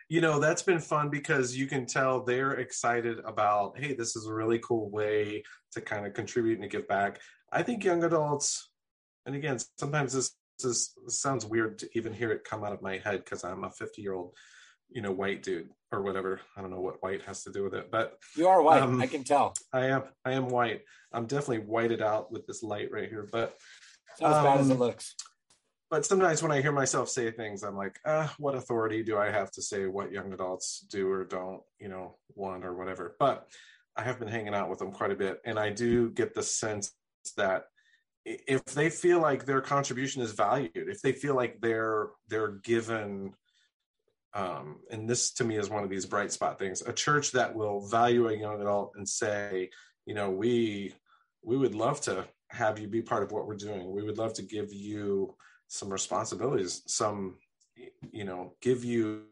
[0.09, 4.27] you know that's been fun because you can tell they're excited about hey this is
[4.27, 7.21] a really cool way to kind of contribute and give back.
[7.53, 8.71] I think young adults
[9.27, 12.99] and again sometimes this, this sounds weird to even hear it come out of my
[12.99, 14.33] head because i'm a 50 year old
[14.91, 16.41] you know white dude or whatever.
[16.57, 19.01] I don't know what white has to do with it but you are white um,
[19.01, 19.55] i can tell.
[19.72, 20.82] I am i am white.
[21.12, 23.57] I'm definitely whited out with this light right here but
[24.16, 25.14] it's not as bad as it um, looks.
[25.91, 29.30] but sometimes when I hear myself say things, I'm like, ah, what authority do I
[29.30, 33.14] have to say what young adults do or don't, you know, want or whatever?
[33.18, 33.47] But
[33.95, 36.43] I have been hanging out with them quite a bit, and I do get the
[36.43, 36.95] sense
[37.37, 37.64] that
[38.24, 43.34] if they feel like their contribution is valued, if they feel like they're they're given,
[44.37, 47.55] um, and this to me is one of these bright spot things, a church that
[47.55, 49.70] will value a young adult and say,
[50.05, 50.95] you know, we
[51.43, 53.93] we would love to have you be part of what we're doing.
[53.93, 55.34] We would love to give you
[55.68, 57.37] some responsibilities some
[58.12, 59.22] you know give you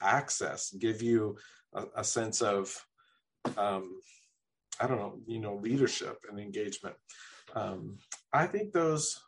[0.00, 1.36] access give you
[1.74, 2.74] a, a sense of
[3.56, 4.00] um
[4.80, 6.94] i don't know you know leadership and engagement
[7.54, 7.96] um
[8.32, 9.20] i think those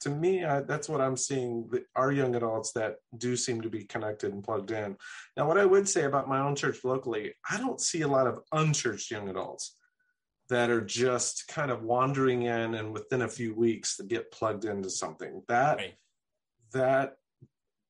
[0.00, 3.70] to me I, that's what i'm seeing the, our young adults that do seem to
[3.70, 4.96] be connected and plugged in.
[5.36, 8.26] Now what i would say about my own church locally i don't see a lot
[8.26, 9.76] of unchurched young adults
[10.50, 14.64] that are just kind of wandering in and within a few weeks to get plugged
[14.64, 15.42] into something.
[15.48, 15.94] That right.
[16.74, 17.16] that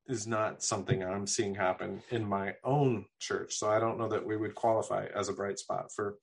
[0.07, 3.55] is not something i'm seeing happen in my own church.
[3.55, 6.17] So i don't know that we would qualify as a bright spot for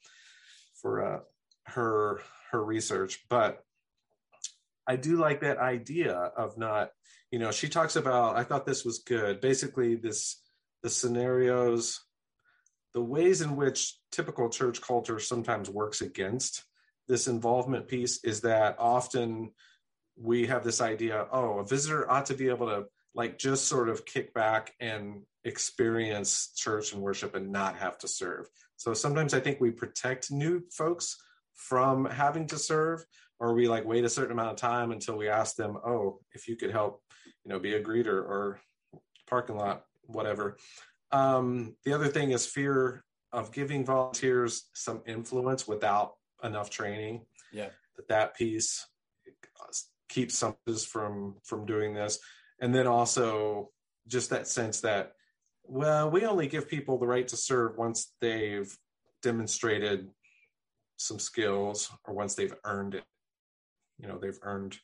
[0.80, 1.20] for uh,
[1.66, 2.20] her
[2.50, 3.64] her research but
[4.88, 6.90] i do like that idea of not
[7.30, 9.40] you know she talks about i thought this was good.
[9.40, 10.42] Basically this
[10.82, 12.00] the scenarios
[12.94, 16.64] the ways in which typical church culture sometimes works against
[17.06, 19.50] this involvement piece is that often
[20.16, 23.88] we have this idea oh a visitor ought to be able to like just sort
[23.88, 28.48] of kick back and experience church and worship and not have to serve.
[28.76, 31.16] So sometimes i think we protect new folks
[31.54, 33.04] from having to serve
[33.40, 36.48] or we like wait a certain amount of time until we ask them oh if
[36.48, 38.60] you could help you know be a greeter or
[39.28, 40.56] parking lot whatever
[41.12, 47.24] um, the other thing is fear of giving volunteers some influence without enough training.
[47.52, 48.86] Yeah, that that piece
[50.08, 52.18] keeps some from from doing this,
[52.60, 53.70] and then also
[54.06, 55.12] just that sense that
[55.64, 58.74] well, we only give people the right to serve once they've
[59.22, 60.08] demonstrated
[60.96, 63.04] some skills or once they've earned it.
[63.98, 64.78] You know, they've earned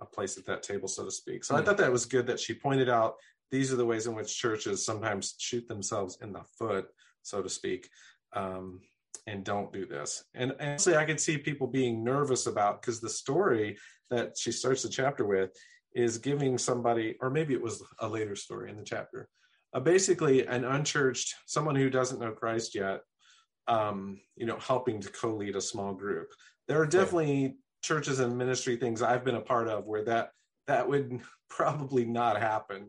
[0.00, 1.44] a place at that table, so to speak.
[1.44, 1.62] So mm-hmm.
[1.62, 3.16] I thought that was good that she pointed out
[3.50, 6.86] these are the ways in which churches sometimes shoot themselves in the foot,
[7.22, 7.88] so to speak,
[8.32, 8.80] um,
[9.26, 10.24] and don't do this.
[10.34, 13.76] And honestly, I could see people being nervous about because the story
[14.08, 15.50] that she starts the chapter with
[15.94, 19.28] is giving somebody, or maybe it was a later story in the chapter,
[19.74, 23.00] uh, basically an unchurched, someone who doesn't know Christ yet,
[23.66, 26.28] um, you know, helping to co-lead a small group.
[26.68, 27.56] There are definitely.
[27.82, 30.30] Churches and ministry things I've been a part of where that
[30.66, 32.88] that would probably not happen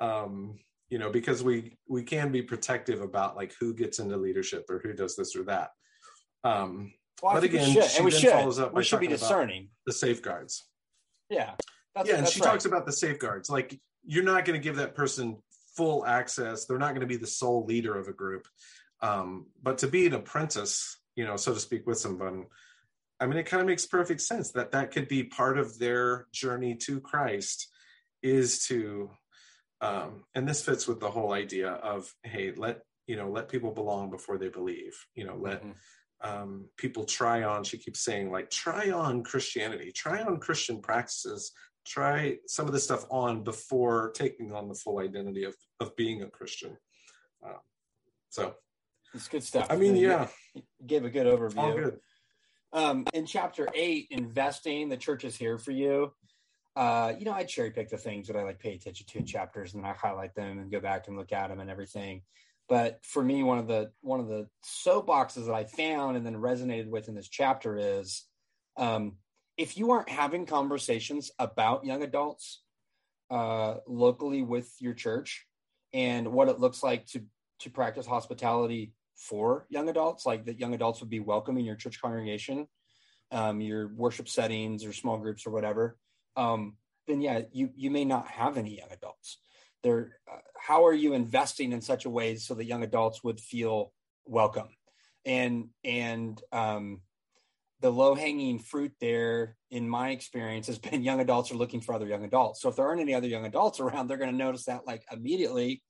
[0.00, 0.58] um,
[0.92, 4.78] you know, because we we can be protective about like who gets into leadership or
[4.78, 5.70] who does this or that.
[6.44, 8.30] Um, well, but again, we and we should.
[8.30, 10.68] Follows up we should be discerning the safeguards.
[11.30, 11.52] Yeah,
[12.04, 12.50] yeah, and she right.
[12.50, 13.48] talks about the safeguards.
[13.48, 15.38] Like you're not going to give that person
[15.76, 16.66] full access.
[16.66, 18.46] They're not going to be the sole leader of a group.
[19.00, 22.44] Um, but to be an apprentice, you know, so to speak, with someone,
[23.22, 26.26] I mean, it kind of makes perfect sense that that could be part of their
[26.32, 27.68] journey to Christ
[28.20, 29.10] is to
[29.80, 33.70] um, and this fits with the whole idea of hey let you know let people
[33.70, 36.28] belong before they believe you know let mm-hmm.
[36.28, 41.50] um, people try on she keeps saying like try on christianity try on christian practices
[41.84, 46.22] try some of this stuff on before taking on the full identity of of being
[46.22, 46.76] a christian.
[47.44, 47.58] Uh,
[48.30, 48.54] so
[49.14, 49.66] it's good stuff.
[49.68, 51.58] I mean yeah you gave a good overview.
[51.58, 51.98] All good
[52.72, 56.12] um, in chapter eight investing the church is here for you
[56.74, 59.26] uh, you know, I cherry pick the things that I like pay attention to in
[59.26, 62.22] chapters, and I highlight them and go back and look at them and everything.
[62.68, 66.36] But for me, one of the one of the soapboxes that I found and then
[66.36, 68.24] resonated with in this chapter is,
[68.78, 69.16] um,
[69.58, 72.62] if you aren't having conversations about young adults
[73.30, 75.46] uh, locally with your church
[75.92, 77.22] and what it looks like to
[77.60, 81.76] to practice hospitality for young adults, like that young adults would be welcome in your
[81.76, 82.66] church congregation,
[83.30, 85.96] um, your worship settings or small groups or whatever,
[86.36, 89.38] um, then yeah, you you may not have any young adults.
[89.82, 93.40] There, uh, how are you investing in such a way so that young adults would
[93.40, 93.92] feel
[94.24, 94.68] welcome?
[95.24, 97.00] And and um,
[97.80, 101.94] the low hanging fruit there, in my experience, has been young adults are looking for
[101.94, 102.62] other young adults.
[102.62, 105.04] So if there aren't any other young adults around, they're going to notice that like
[105.12, 105.82] immediately,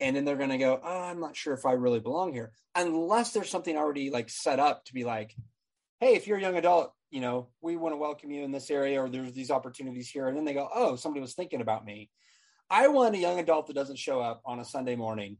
[0.00, 2.52] and then they're going to go, "Oh, I'm not sure if I really belong here,"
[2.74, 5.34] unless there's something already like set up to be like,
[6.00, 8.70] "Hey, if you're a young adult, you know, we want to welcome you in this
[8.70, 11.84] area, or there's these opportunities here," and then they go, "Oh, somebody was thinking about
[11.84, 12.10] me."
[12.68, 15.38] I want a young adult that doesn't show up on a Sunday morning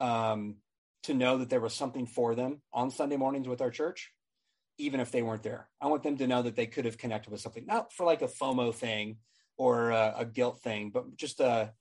[0.00, 0.56] um,
[1.04, 4.12] to know that there was something for them on Sunday mornings with our church,
[4.78, 5.68] even if they weren't there.
[5.80, 8.22] I want them to know that they could have connected with something, not for like
[8.22, 9.18] a FOMO thing
[9.56, 11.72] or a, a guilt thing, but just a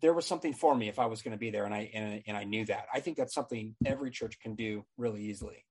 [0.00, 2.22] there was something for me if I was going to be there, and I and,
[2.26, 2.86] and I knew that.
[2.92, 5.64] I think that's something every church can do really easily.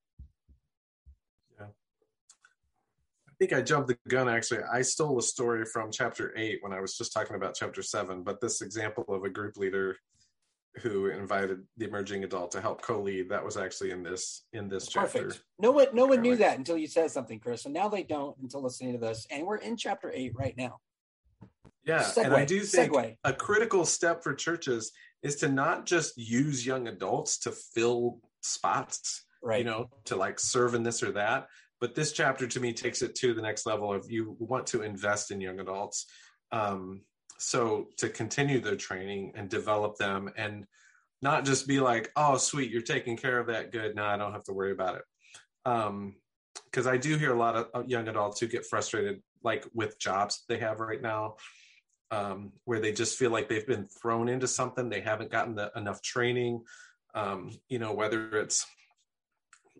[1.59, 1.67] Yeah,
[3.27, 4.29] I think I jumped the gun.
[4.29, 7.81] Actually, I stole a story from chapter eight when I was just talking about chapter
[7.81, 8.23] seven.
[8.23, 9.97] But this example of a group leader
[10.81, 14.87] who invited the emerging adult to help co-lead that was actually in this in this
[14.87, 15.23] chapter.
[15.23, 15.43] Perfect.
[15.57, 18.37] No one, no one knew that until you said something, Chris, and now they don't
[18.37, 19.25] until listening to this.
[19.31, 20.79] And we're in chapter eight right now.
[21.89, 23.15] Yeah, segue, and I do think segue.
[23.23, 24.91] a critical step for churches
[25.23, 29.59] is to not just use young adults to fill spots, right?
[29.59, 31.47] You know, to like serve in this or that,
[31.79, 34.81] but this chapter to me takes it to the next level of you want to
[34.81, 36.05] invest in young adults
[36.51, 37.01] um,
[37.37, 40.65] so to continue their training and develop them and
[41.21, 44.33] not just be like oh sweet you're taking care of that good now i don't
[44.33, 45.03] have to worry about it
[45.63, 49.99] because um, i do hear a lot of young adults who get frustrated like with
[49.99, 51.35] jobs they have right now
[52.11, 55.71] um, where they just feel like they've been thrown into something they haven't gotten the,
[55.75, 56.61] enough training
[57.15, 58.65] um, you know whether it's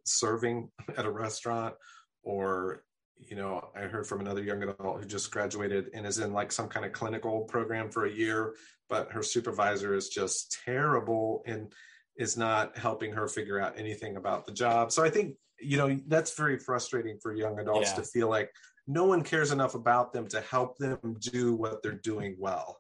[0.06, 1.76] serving at a restaurant
[2.24, 2.84] or
[3.18, 6.52] you know i heard from another young adult who just graduated and is in like
[6.52, 8.56] some kind of clinical program for a year
[8.90, 11.72] but her supervisor is just terrible and
[12.16, 16.00] is not helping her figure out anything about the job so i think you know
[16.08, 17.96] that's very frustrating for young adults yeah.
[17.96, 18.52] to feel like
[18.90, 22.80] no one cares enough about them to help them do what they're doing well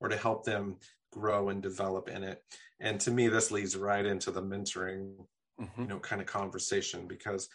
[0.00, 0.76] or to help them
[1.12, 2.42] grow and develop in it
[2.80, 5.14] and to me this leads right into the mentoring
[5.60, 5.82] mm-hmm.
[5.82, 7.48] you know kind of conversation because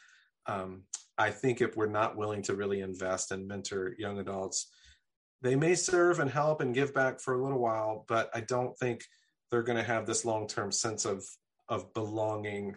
[0.48, 0.84] um,
[1.18, 4.72] i think if we're not willing to really invest and mentor young adults
[5.42, 8.78] they may serve and help and give back for a little while but i don't
[8.78, 9.04] think
[9.52, 11.26] they're going to have this long-term sense of
[11.68, 12.74] of belonging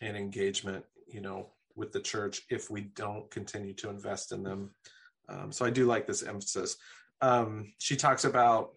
[0.00, 4.70] and engagement you know with the church if we don't continue to invest in them
[5.28, 6.76] um, so i do like this emphasis
[7.20, 8.70] um, she talks about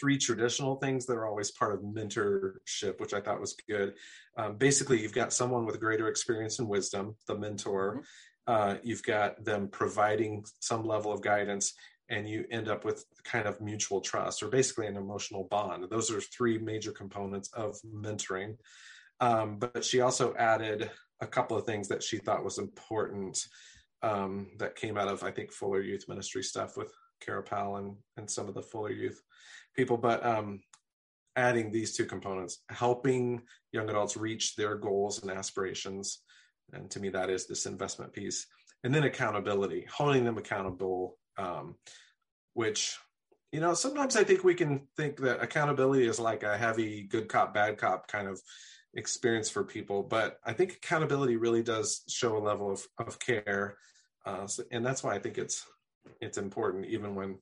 [0.00, 3.94] three traditional things that are always part of mentorship, which I thought was good.
[4.36, 7.96] Um, basically, you've got someone with greater experience and wisdom, the mentor.
[7.96, 8.02] Mm-hmm.
[8.46, 11.74] Uh, you've got them providing some level of guidance,
[12.08, 15.84] and you end up with kind of mutual trust or basically an emotional bond.
[15.90, 18.56] Those are three major components of mentoring.
[19.20, 20.90] Um, but she also added
[21.20, 23.46] a couple of things that she thought was important
[24.02, 27.96] um, that came out of, I think, Fuller Youth Ministry stuff with Kara Powell and,
[28.16, 29.20] and some of the Fuller Youth
[29.76, 30.60] people, but um,
[31.36, 33.42] adding these two components, helping
[33.72, 36.22] young adults reach their goals and aspirations.
[36.72, 38.46] And to me, that is this investment piece.
[38.84, 41.76] And then accountability, holding them accountable, um,
[42.54, 42.96] which,
[43.52, 47.28] you know, sometimes I think we can think that accountability is like a heavy good
[47.28, 48.40] cop, bad cop kind of
[48.94, 50.02] experience for people.
[50.02, 53.76] But I think accountability really does show a level of, of care.
[54.24, 55.64] Uh, so, and that's why I think it's
[56.20, 57.38] it's important even when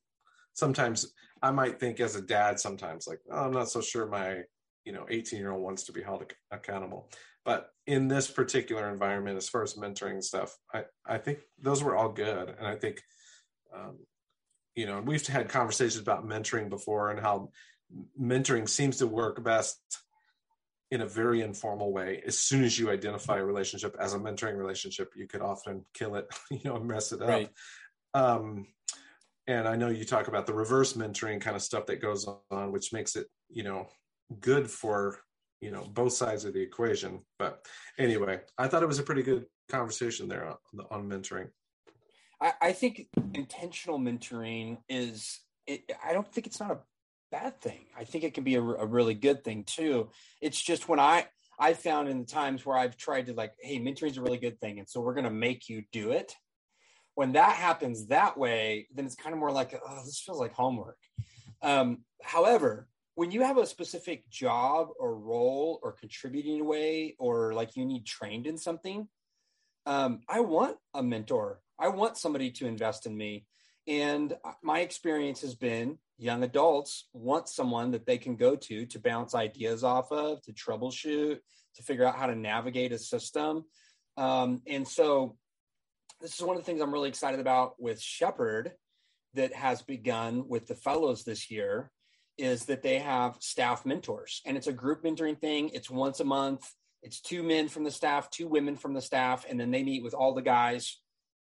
[0.52, 4.42] sometimes I might think as a dad sometimes like oh, I'm not so sure my
[4.84, 7.10] you know 18 year old wants to be held ac- accountable.
[7.44, 11.96] But in this particular environment, as far as mentoring stuff, I I think those were
[11.96, 13.02] all good, and I think
[13.74, 13.98] um,
[14.74, 17.50] you know we've had conversations about mentoring before and how
[18.20, 19.80] mentoring seems to work best
[20.90, 24.56] in a very informal way as soon as you identify a relationship as a mentoring
[24.56, 27.50] relationship you could often kill it you know mess it up right.
[28.14, 28.66] um,
[29.48, 32.70] and I know you talk about the reverse mentoring kind of stuff that goes on,
[32.70, 33.88] which makes it, you know,
[34.40, 35.20] good for,
[35.62, 37.20] you know, both sides of the equation.
[37.38, 37.66] But
[37.98, 41.48] anyway, I thought it was a pretty good conversation there on, on mentoring.
[42.42, 46.78] I, I, think intentional mentoring is, it, I don't think it's not a
[47.30, 47.86] bad thing.
[47.96, 50.10] I think it can be a, a really good thing too.
[50.40, 51.26] It's just when I,
[51.58, 54.38] I found in the times where I've tried to like, hey, mentoring is a really
[54.38, 54.78] good thing.
[54.78, 56.34] And so we're going to make you do it
[57.18, 60.52] when that happens that way, then it's kind of more like, oh, this feels like
[60.52, 60.98] homework.
[61.62, 67.74] Um, however, when you have a specific job or role or contributing way, or like
[67.74, 69.08] you need trained in something,
[69.84, 71.60] um, I want a mentor.
[71.76, 73.46] I want somebody to invest in me.
[73.88, 78.98] And my experience has been young adults want someone that they can go to to
[78.98, 81.38] bounce ideas off of, to troubleshoot,
[81.76, 83.64] to figure out how to navigate a system.
[84.18, 85.36] Um, and so,
[86.20, 88.72] this is one of the things I'm really excited about with Shepherd
[89.34, 91.92] that has begun with the fellows this year
[92.36, 95.70] is that they have staff mentors and it's a group mentoring thing.
[95.72, 96.68] It's once a month.
[97.02, 100.02] It's two men from the staff, two women from the staff, and then they meet
[100.02, 100.98] with all the guys.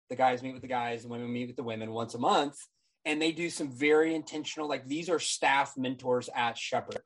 [0.09, 2.57] The guys meet with the guys, the women meet with the women once a month.
[3.05, 7.01] And they do some very intentional, like these are staff mentors at Shepherd.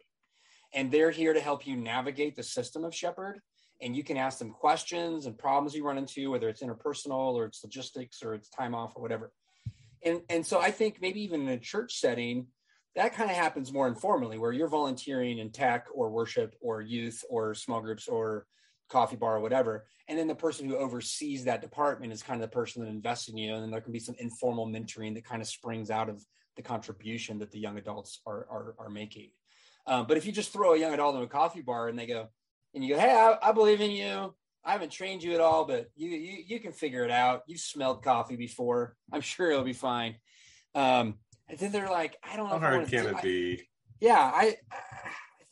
[0.74, 3.40] And they're here to help you navigate the system of Shepherd.
[3.82, 7.46] And you can ask them questions and problems you run into, whether it's interpersonal or
[7.46, 9.32] it's logistics or it's time off or whatever.
[10.04, 12.48] And, and so I think maybe even in a church setting,
[12.96, 17.24] that kind of happens more informally where you're volunteering in tech or worship or youth
[17.30, 18.46] or small groups or
[18.92, 22.50] coffee bar or whatever and then the person who oversees that department is kind of
[22.50, 25.26] the person that invests in you and then there can be some informal mentoring that
[25.26, 26.24] kind of springs out of
[26.58, 29.30] the contribution that the young adults are are, are making
[29.88, 32.06] um, but if you just throw a young adult in a coffee bar and they
[32.06, 32.28] go
[32.74, 34.34] and you go hey I, I believe in you
[34.64, 37.42] I haven't trained you at all, but you, you you can figure it out.
[37.48, 38.96] You've smelled coffee before.
[39.12, 40.18] I'm sure it'll be fine.
[40.76, 41.16] Um,
[41.50, 42.60] and then they're like, I don't know.
[42.60, 43.68] How hard can it I, be?
[44.00, 44.78] Yeah, I I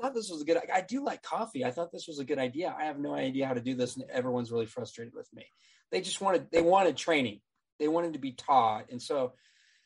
[0.02, 0.60] thought this was a good.
[0.74, 1.66] I do like coffee.
[1.66, 2.76] I thought this was a good idea.
[2.78, 5.46] I have no idea how to do this, and everyone's really frustrated with me.
[5.92, 7.42] They just wanted they wanted training.
[7.80, 9.34] They wanted to be taught, and so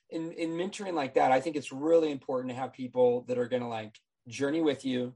[0.09, 3.47] in in mentoring like that, I think it's really important to have people that are
[3.47, 3.97] going to like
[4.27, 5.13] journey with you,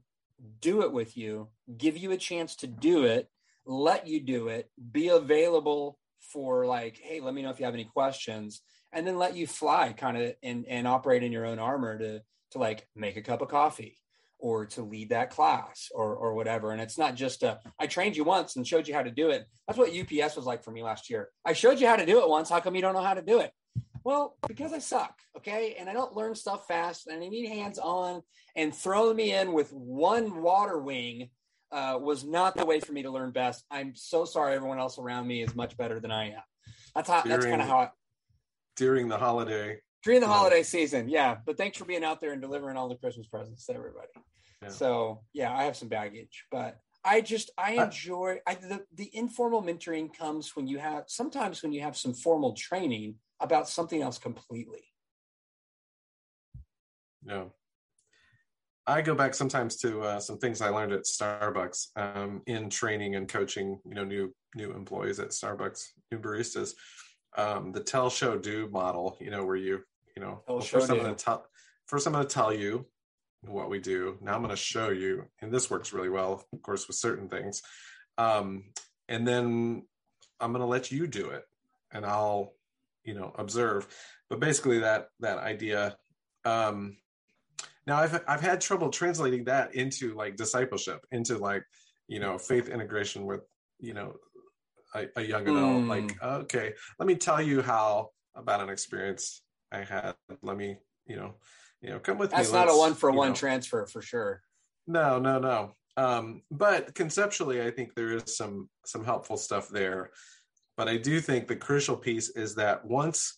[0.60, 3.28] do it with you, give you a chance to do it,
[3.64, 7.74] let you do it, be available for like, hey, let me know if you have
[7.74, 8.60] any questions
[8.92, 12.22] and then let you fly kind of and, and operate in your own armor to
[12.50, 13.96] to like make a cup of coffee
[14.38, 16.72] or to lead that class or or whatever.
[16.72, 19.30] And it's not just a i trained you once and showed you how to do
[19.30, 19.46] it.
[19.66, 21.28] That's what UPS was like for me last year.
[21.44, 22.48] I showed you how to do it once.
[22.48, 23.52] How come you don't know how to do it?
[24.04, 25.76] Well because i suck okay?
[25.78, 28.22] And i don't learn stuff fast and i need hands on.
[28.56, 31.30] And throwing me in with one water wing
[31.70, 33.64] uh, was not the way for me to learn best.
[33.70, 36.42] I'm so sorry everyone else around me is much better than i am.
[36.94, 37.90] That's how that's kind of how I,
[38.76, 39.80] during the holiday.
[40.04, 41.36] During the holiday season, yeah.
[41.44, 44.08] But thanks for being out there and delivering all the Christmas presents to everybody.
[44.62, 44.68] Yeah.
[44.68, 49.62] So yeah, I have some baggage, but I just I enjoy I, the the informal
[49.62, 54.18] mentoring comes when you have sometimes when you have some formal training about something else
[54.18, 54.84] completely.
[57.24, 57.44] Yeah.
[58.86, 63.16] I go back sometimes to uh, some things I learned at Starbucks um, in training
[63.16, 66.72] and coaching, you know, new new employees at Starbucks, new baristas
[67.36, 69.80] um, the tell show do model you know where you
[70.16, 71.44] you know well, first i'm going to tell
[71.86, 72.86] first i'm going to tell you
[73.42, 74.18] what we do.
[74.20, 77.28] Now i'm going to show you and this works really well of course with certain
[77.28, 77.62] things.
[78.16, 78.64] Um,
[79.08, 79.84] and then
[80.40, 81.44] i'm going to let you do it
[81.92, 82.54] and i'll
[83.04, 83.86] you know observe.
[84.28, 85.96] But basically that that idea
[86.44, 86.96] um
[87.86, 91.64] now i've i've had trouble translating that into like discipleship into like
[92.06, 93.40] you know faith integration with
[93.80, 94.14] you know
[94.94, 95.88] a, a young adult mm.
[95.88, 100.76] like okay let me tell you how about an experience i had let me
[101.06, 101.34] you know
[101.80, 103.34] you know come with that's me that's not a one for one know.
[103.34, 104.42] transfer for sure
[104.86, 110.10] no no no um but conceptually i think there is some some helpful stuff there
[110.76, 113.36] but i do think the crucial piece is that once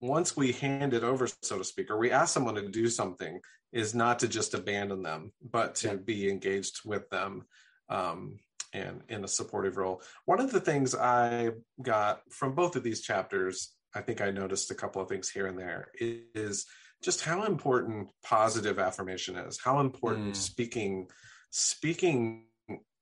[0.00, 3.40] once we hand it over so to speak or we ask someone to do something
[3.72, 5.94] is not to just abandon them but to yeah.
[5.94, 7.44] be engaged with them
[7.88, 8.38] um,
[8.76, 10.02] and in a supportive role.
[10.26, 11.50] One of the things I
[11.82, 15.46] got from both of these chapters, I think I noticed a couple of things here
[15.46, 16.66] and there, is
[17.02, 20.36] just how important positive affirmation is, how important mm.
[20.36, 21.08] speaking
[21.50, 22.44] speaking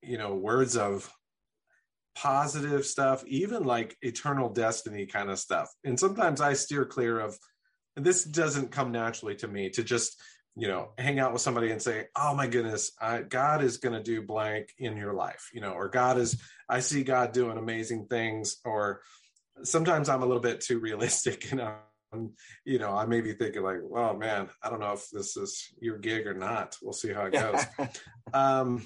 [0.03, 1.11] you know words of
[2.15, 7.37] positive stuff even like eternal destiny kind of stuff and sometimes i steer clear of
[7.97, 10.21] this doesn't come naturally to me to just
[10.57, 13.95] you know hang out with somebody and say oh my goodness I, god is going
[13.95, 17.59] to do blank in your life you know or god is i see god doing
[17.59, 19.01] amazing things or
[19.63, 22.33] sometimes i'm a little bit too realistic and um,
[22.65, 25.73] you know i may be thinking like well man i don't know if this is
[25.81, 26.77] your gig or not.
[26.83, 27.65] We'll see how it goes.
[28.33, 28.83] Um,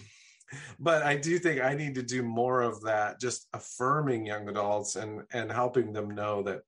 [0.78, 4.96] but i do think i need to do more of that just affirming young adults
[4.96, 6.62] and and helping them know that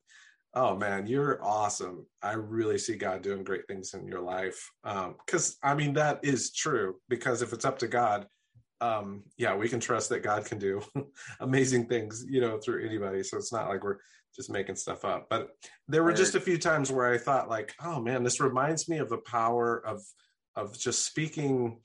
[0.55, 2.07] oh man you're awesome.
[2.23, 6.21] I really see god doing great things in your life because um, i mean that
[6.23, 8.27] is true because if it's up to god
[8.81, 10.81] um, yeah we can trust that god can do
[11.41, 13.99] amazing things you know through anybody so it's not like we're
[14.35, 15.51] just making stuff up but
[15.89, 18.99] there were just a few times where i thought like oh man this reminds me
[18.99, 20.01] of the power of
[20.57, 21.79] of just speaking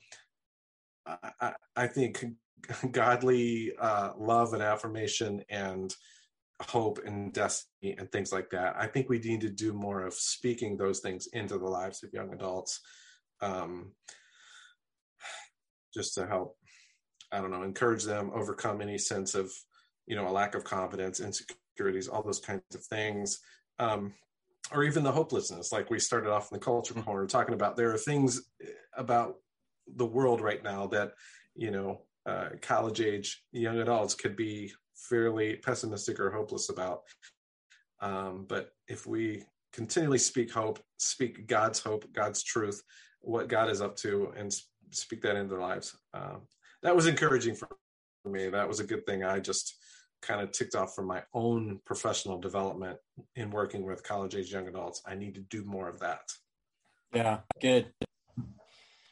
[1.40, 2.24] i, I think
[2.90, 5.94] godly uh, love and affirmation and
[6.62, 8.76] hope and destiny and things like that.
[8.78, 12.12] I think we need to do more of speaking those things into the lives of
[12.12, 12.80] young adults,
[13.40, 13.92] um,
[15.94, 16.56] just to help.
[17.32, 19.52] I don't know, encourage them overcome any sense of,
[20.06, 23.40] you know, a lack of confidence, insecurities, all those kinds of things,
[23.80, 24.14] um,
[24.72, 25.72] or even the hopelessness.
[25.72, 27.02] Like we started off in the culture mm-hmm.
[27.02, 28.42] corner talking about, there are things
[28.96, 29.34] about
[29.96, 31.12] the world right now that,
[31.54, 37.02] you know, uh, college age young adults could be fairly pessimistic or hopeless about.
[38.00, 42.82] Um, but if we continually speak hope, speak God's hope, God's truth,
[43.20, 44.54] what God is up to, and
[44.90, 46.42] speak that into their lives, um,
[46.82, 47.68] that was encouraging for
[48.24, 48.48] me.
[48.48, 49.24] That was a good thing.
[49.24, 49.74] I just
[50.22, 52.98] kind of ticked off from my own professional development
[53.34, 55.02] in working with college age young adults.
[55.06, 56.22] I need to do more of that.
[57.14, 57.92] Yeah, good.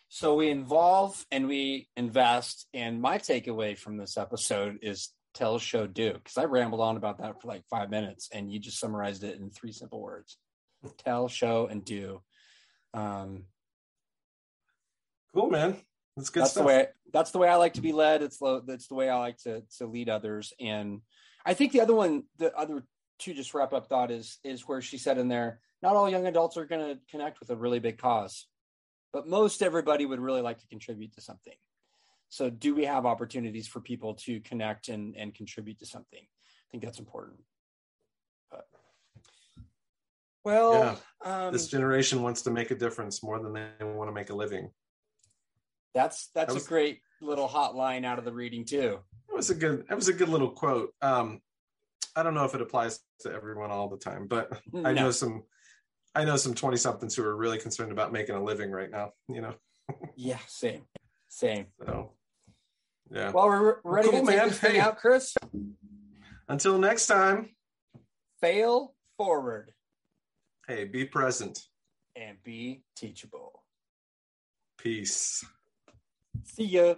[0.09, 2.69] So we involve and we invest.
[2.73, 6.15] And my takeaway from this episode is tell, show, do.
[6.15, 9.39] Because I rambled on about that for like five minutes, and you just summarized it
[9.39, 10.39] in three simple words:
[10.99, 12.23] tell, show, and do.
[12.95, 13.45] Um,
[15.35, 15.77] cool, man.
[16.17, 16.43] That's good.
[16.43, 16.63] That's stuff.
[16.63, 16.87] the way.
[17.13, 18.23] That's the way I like to be led.
[18.23, 20.53] It's the that's the way I like to to lead others.
[20.61, 21.01] And
[21.45, 22.85] I think the other one, the other
[23.19, 26.27] two, just wrap up thought is is where she said in there, not all young
[26.27, 28.47] adults are going to connect with a really big cause,
[29.13, 31.55] but most everybody would really like to contribute to something.
[32.35, 36.19] So, do we have opportunities for people to connect and, and contribute to something?
[36.19, 37.39] I think that's important.
[38.51, 38.67] But,
[40.45, 41.47] well, yeah.
[41.47, 44.35] um, this generation wants to make a difference more than they want to make a
[44.35, 44.73] living.
[45.95, 48.99] That's that's that was, a great little hotline out of the reading too.
[49.29, 49.85] It was a good.
[49.89, 50.93] It was a good little quote.
[51.03, 51.41] Um,
[52.17, 54.89] I don't know if it applies to everyone all the time, but no.
[54.89, 55.45] I know some.
[56.17, 59.13] I know some twenty somethings who are really concerned about making a living right now.
[59.29, 59.55] You know.
[60.17, 60.83] yeah, same,
[61.29, 61.67] same.
[61.87, 62.11] So
[63.11, 63.31] yeah.
[63.31, 64.49] Well, we're ready well, cool, to take man.
[64.49, 64.81] this thing hey.
[64.81, 65.35] out, Chris.
[66.49, 67.51] Until next time.
[68.41, 69.73] Fail forward.
[70.67, 71.61] Hey, be present.
[72.17, 73.63] And be teachable.
[74.79, 75.45] Peace.
[76.45, 76.95] See ya.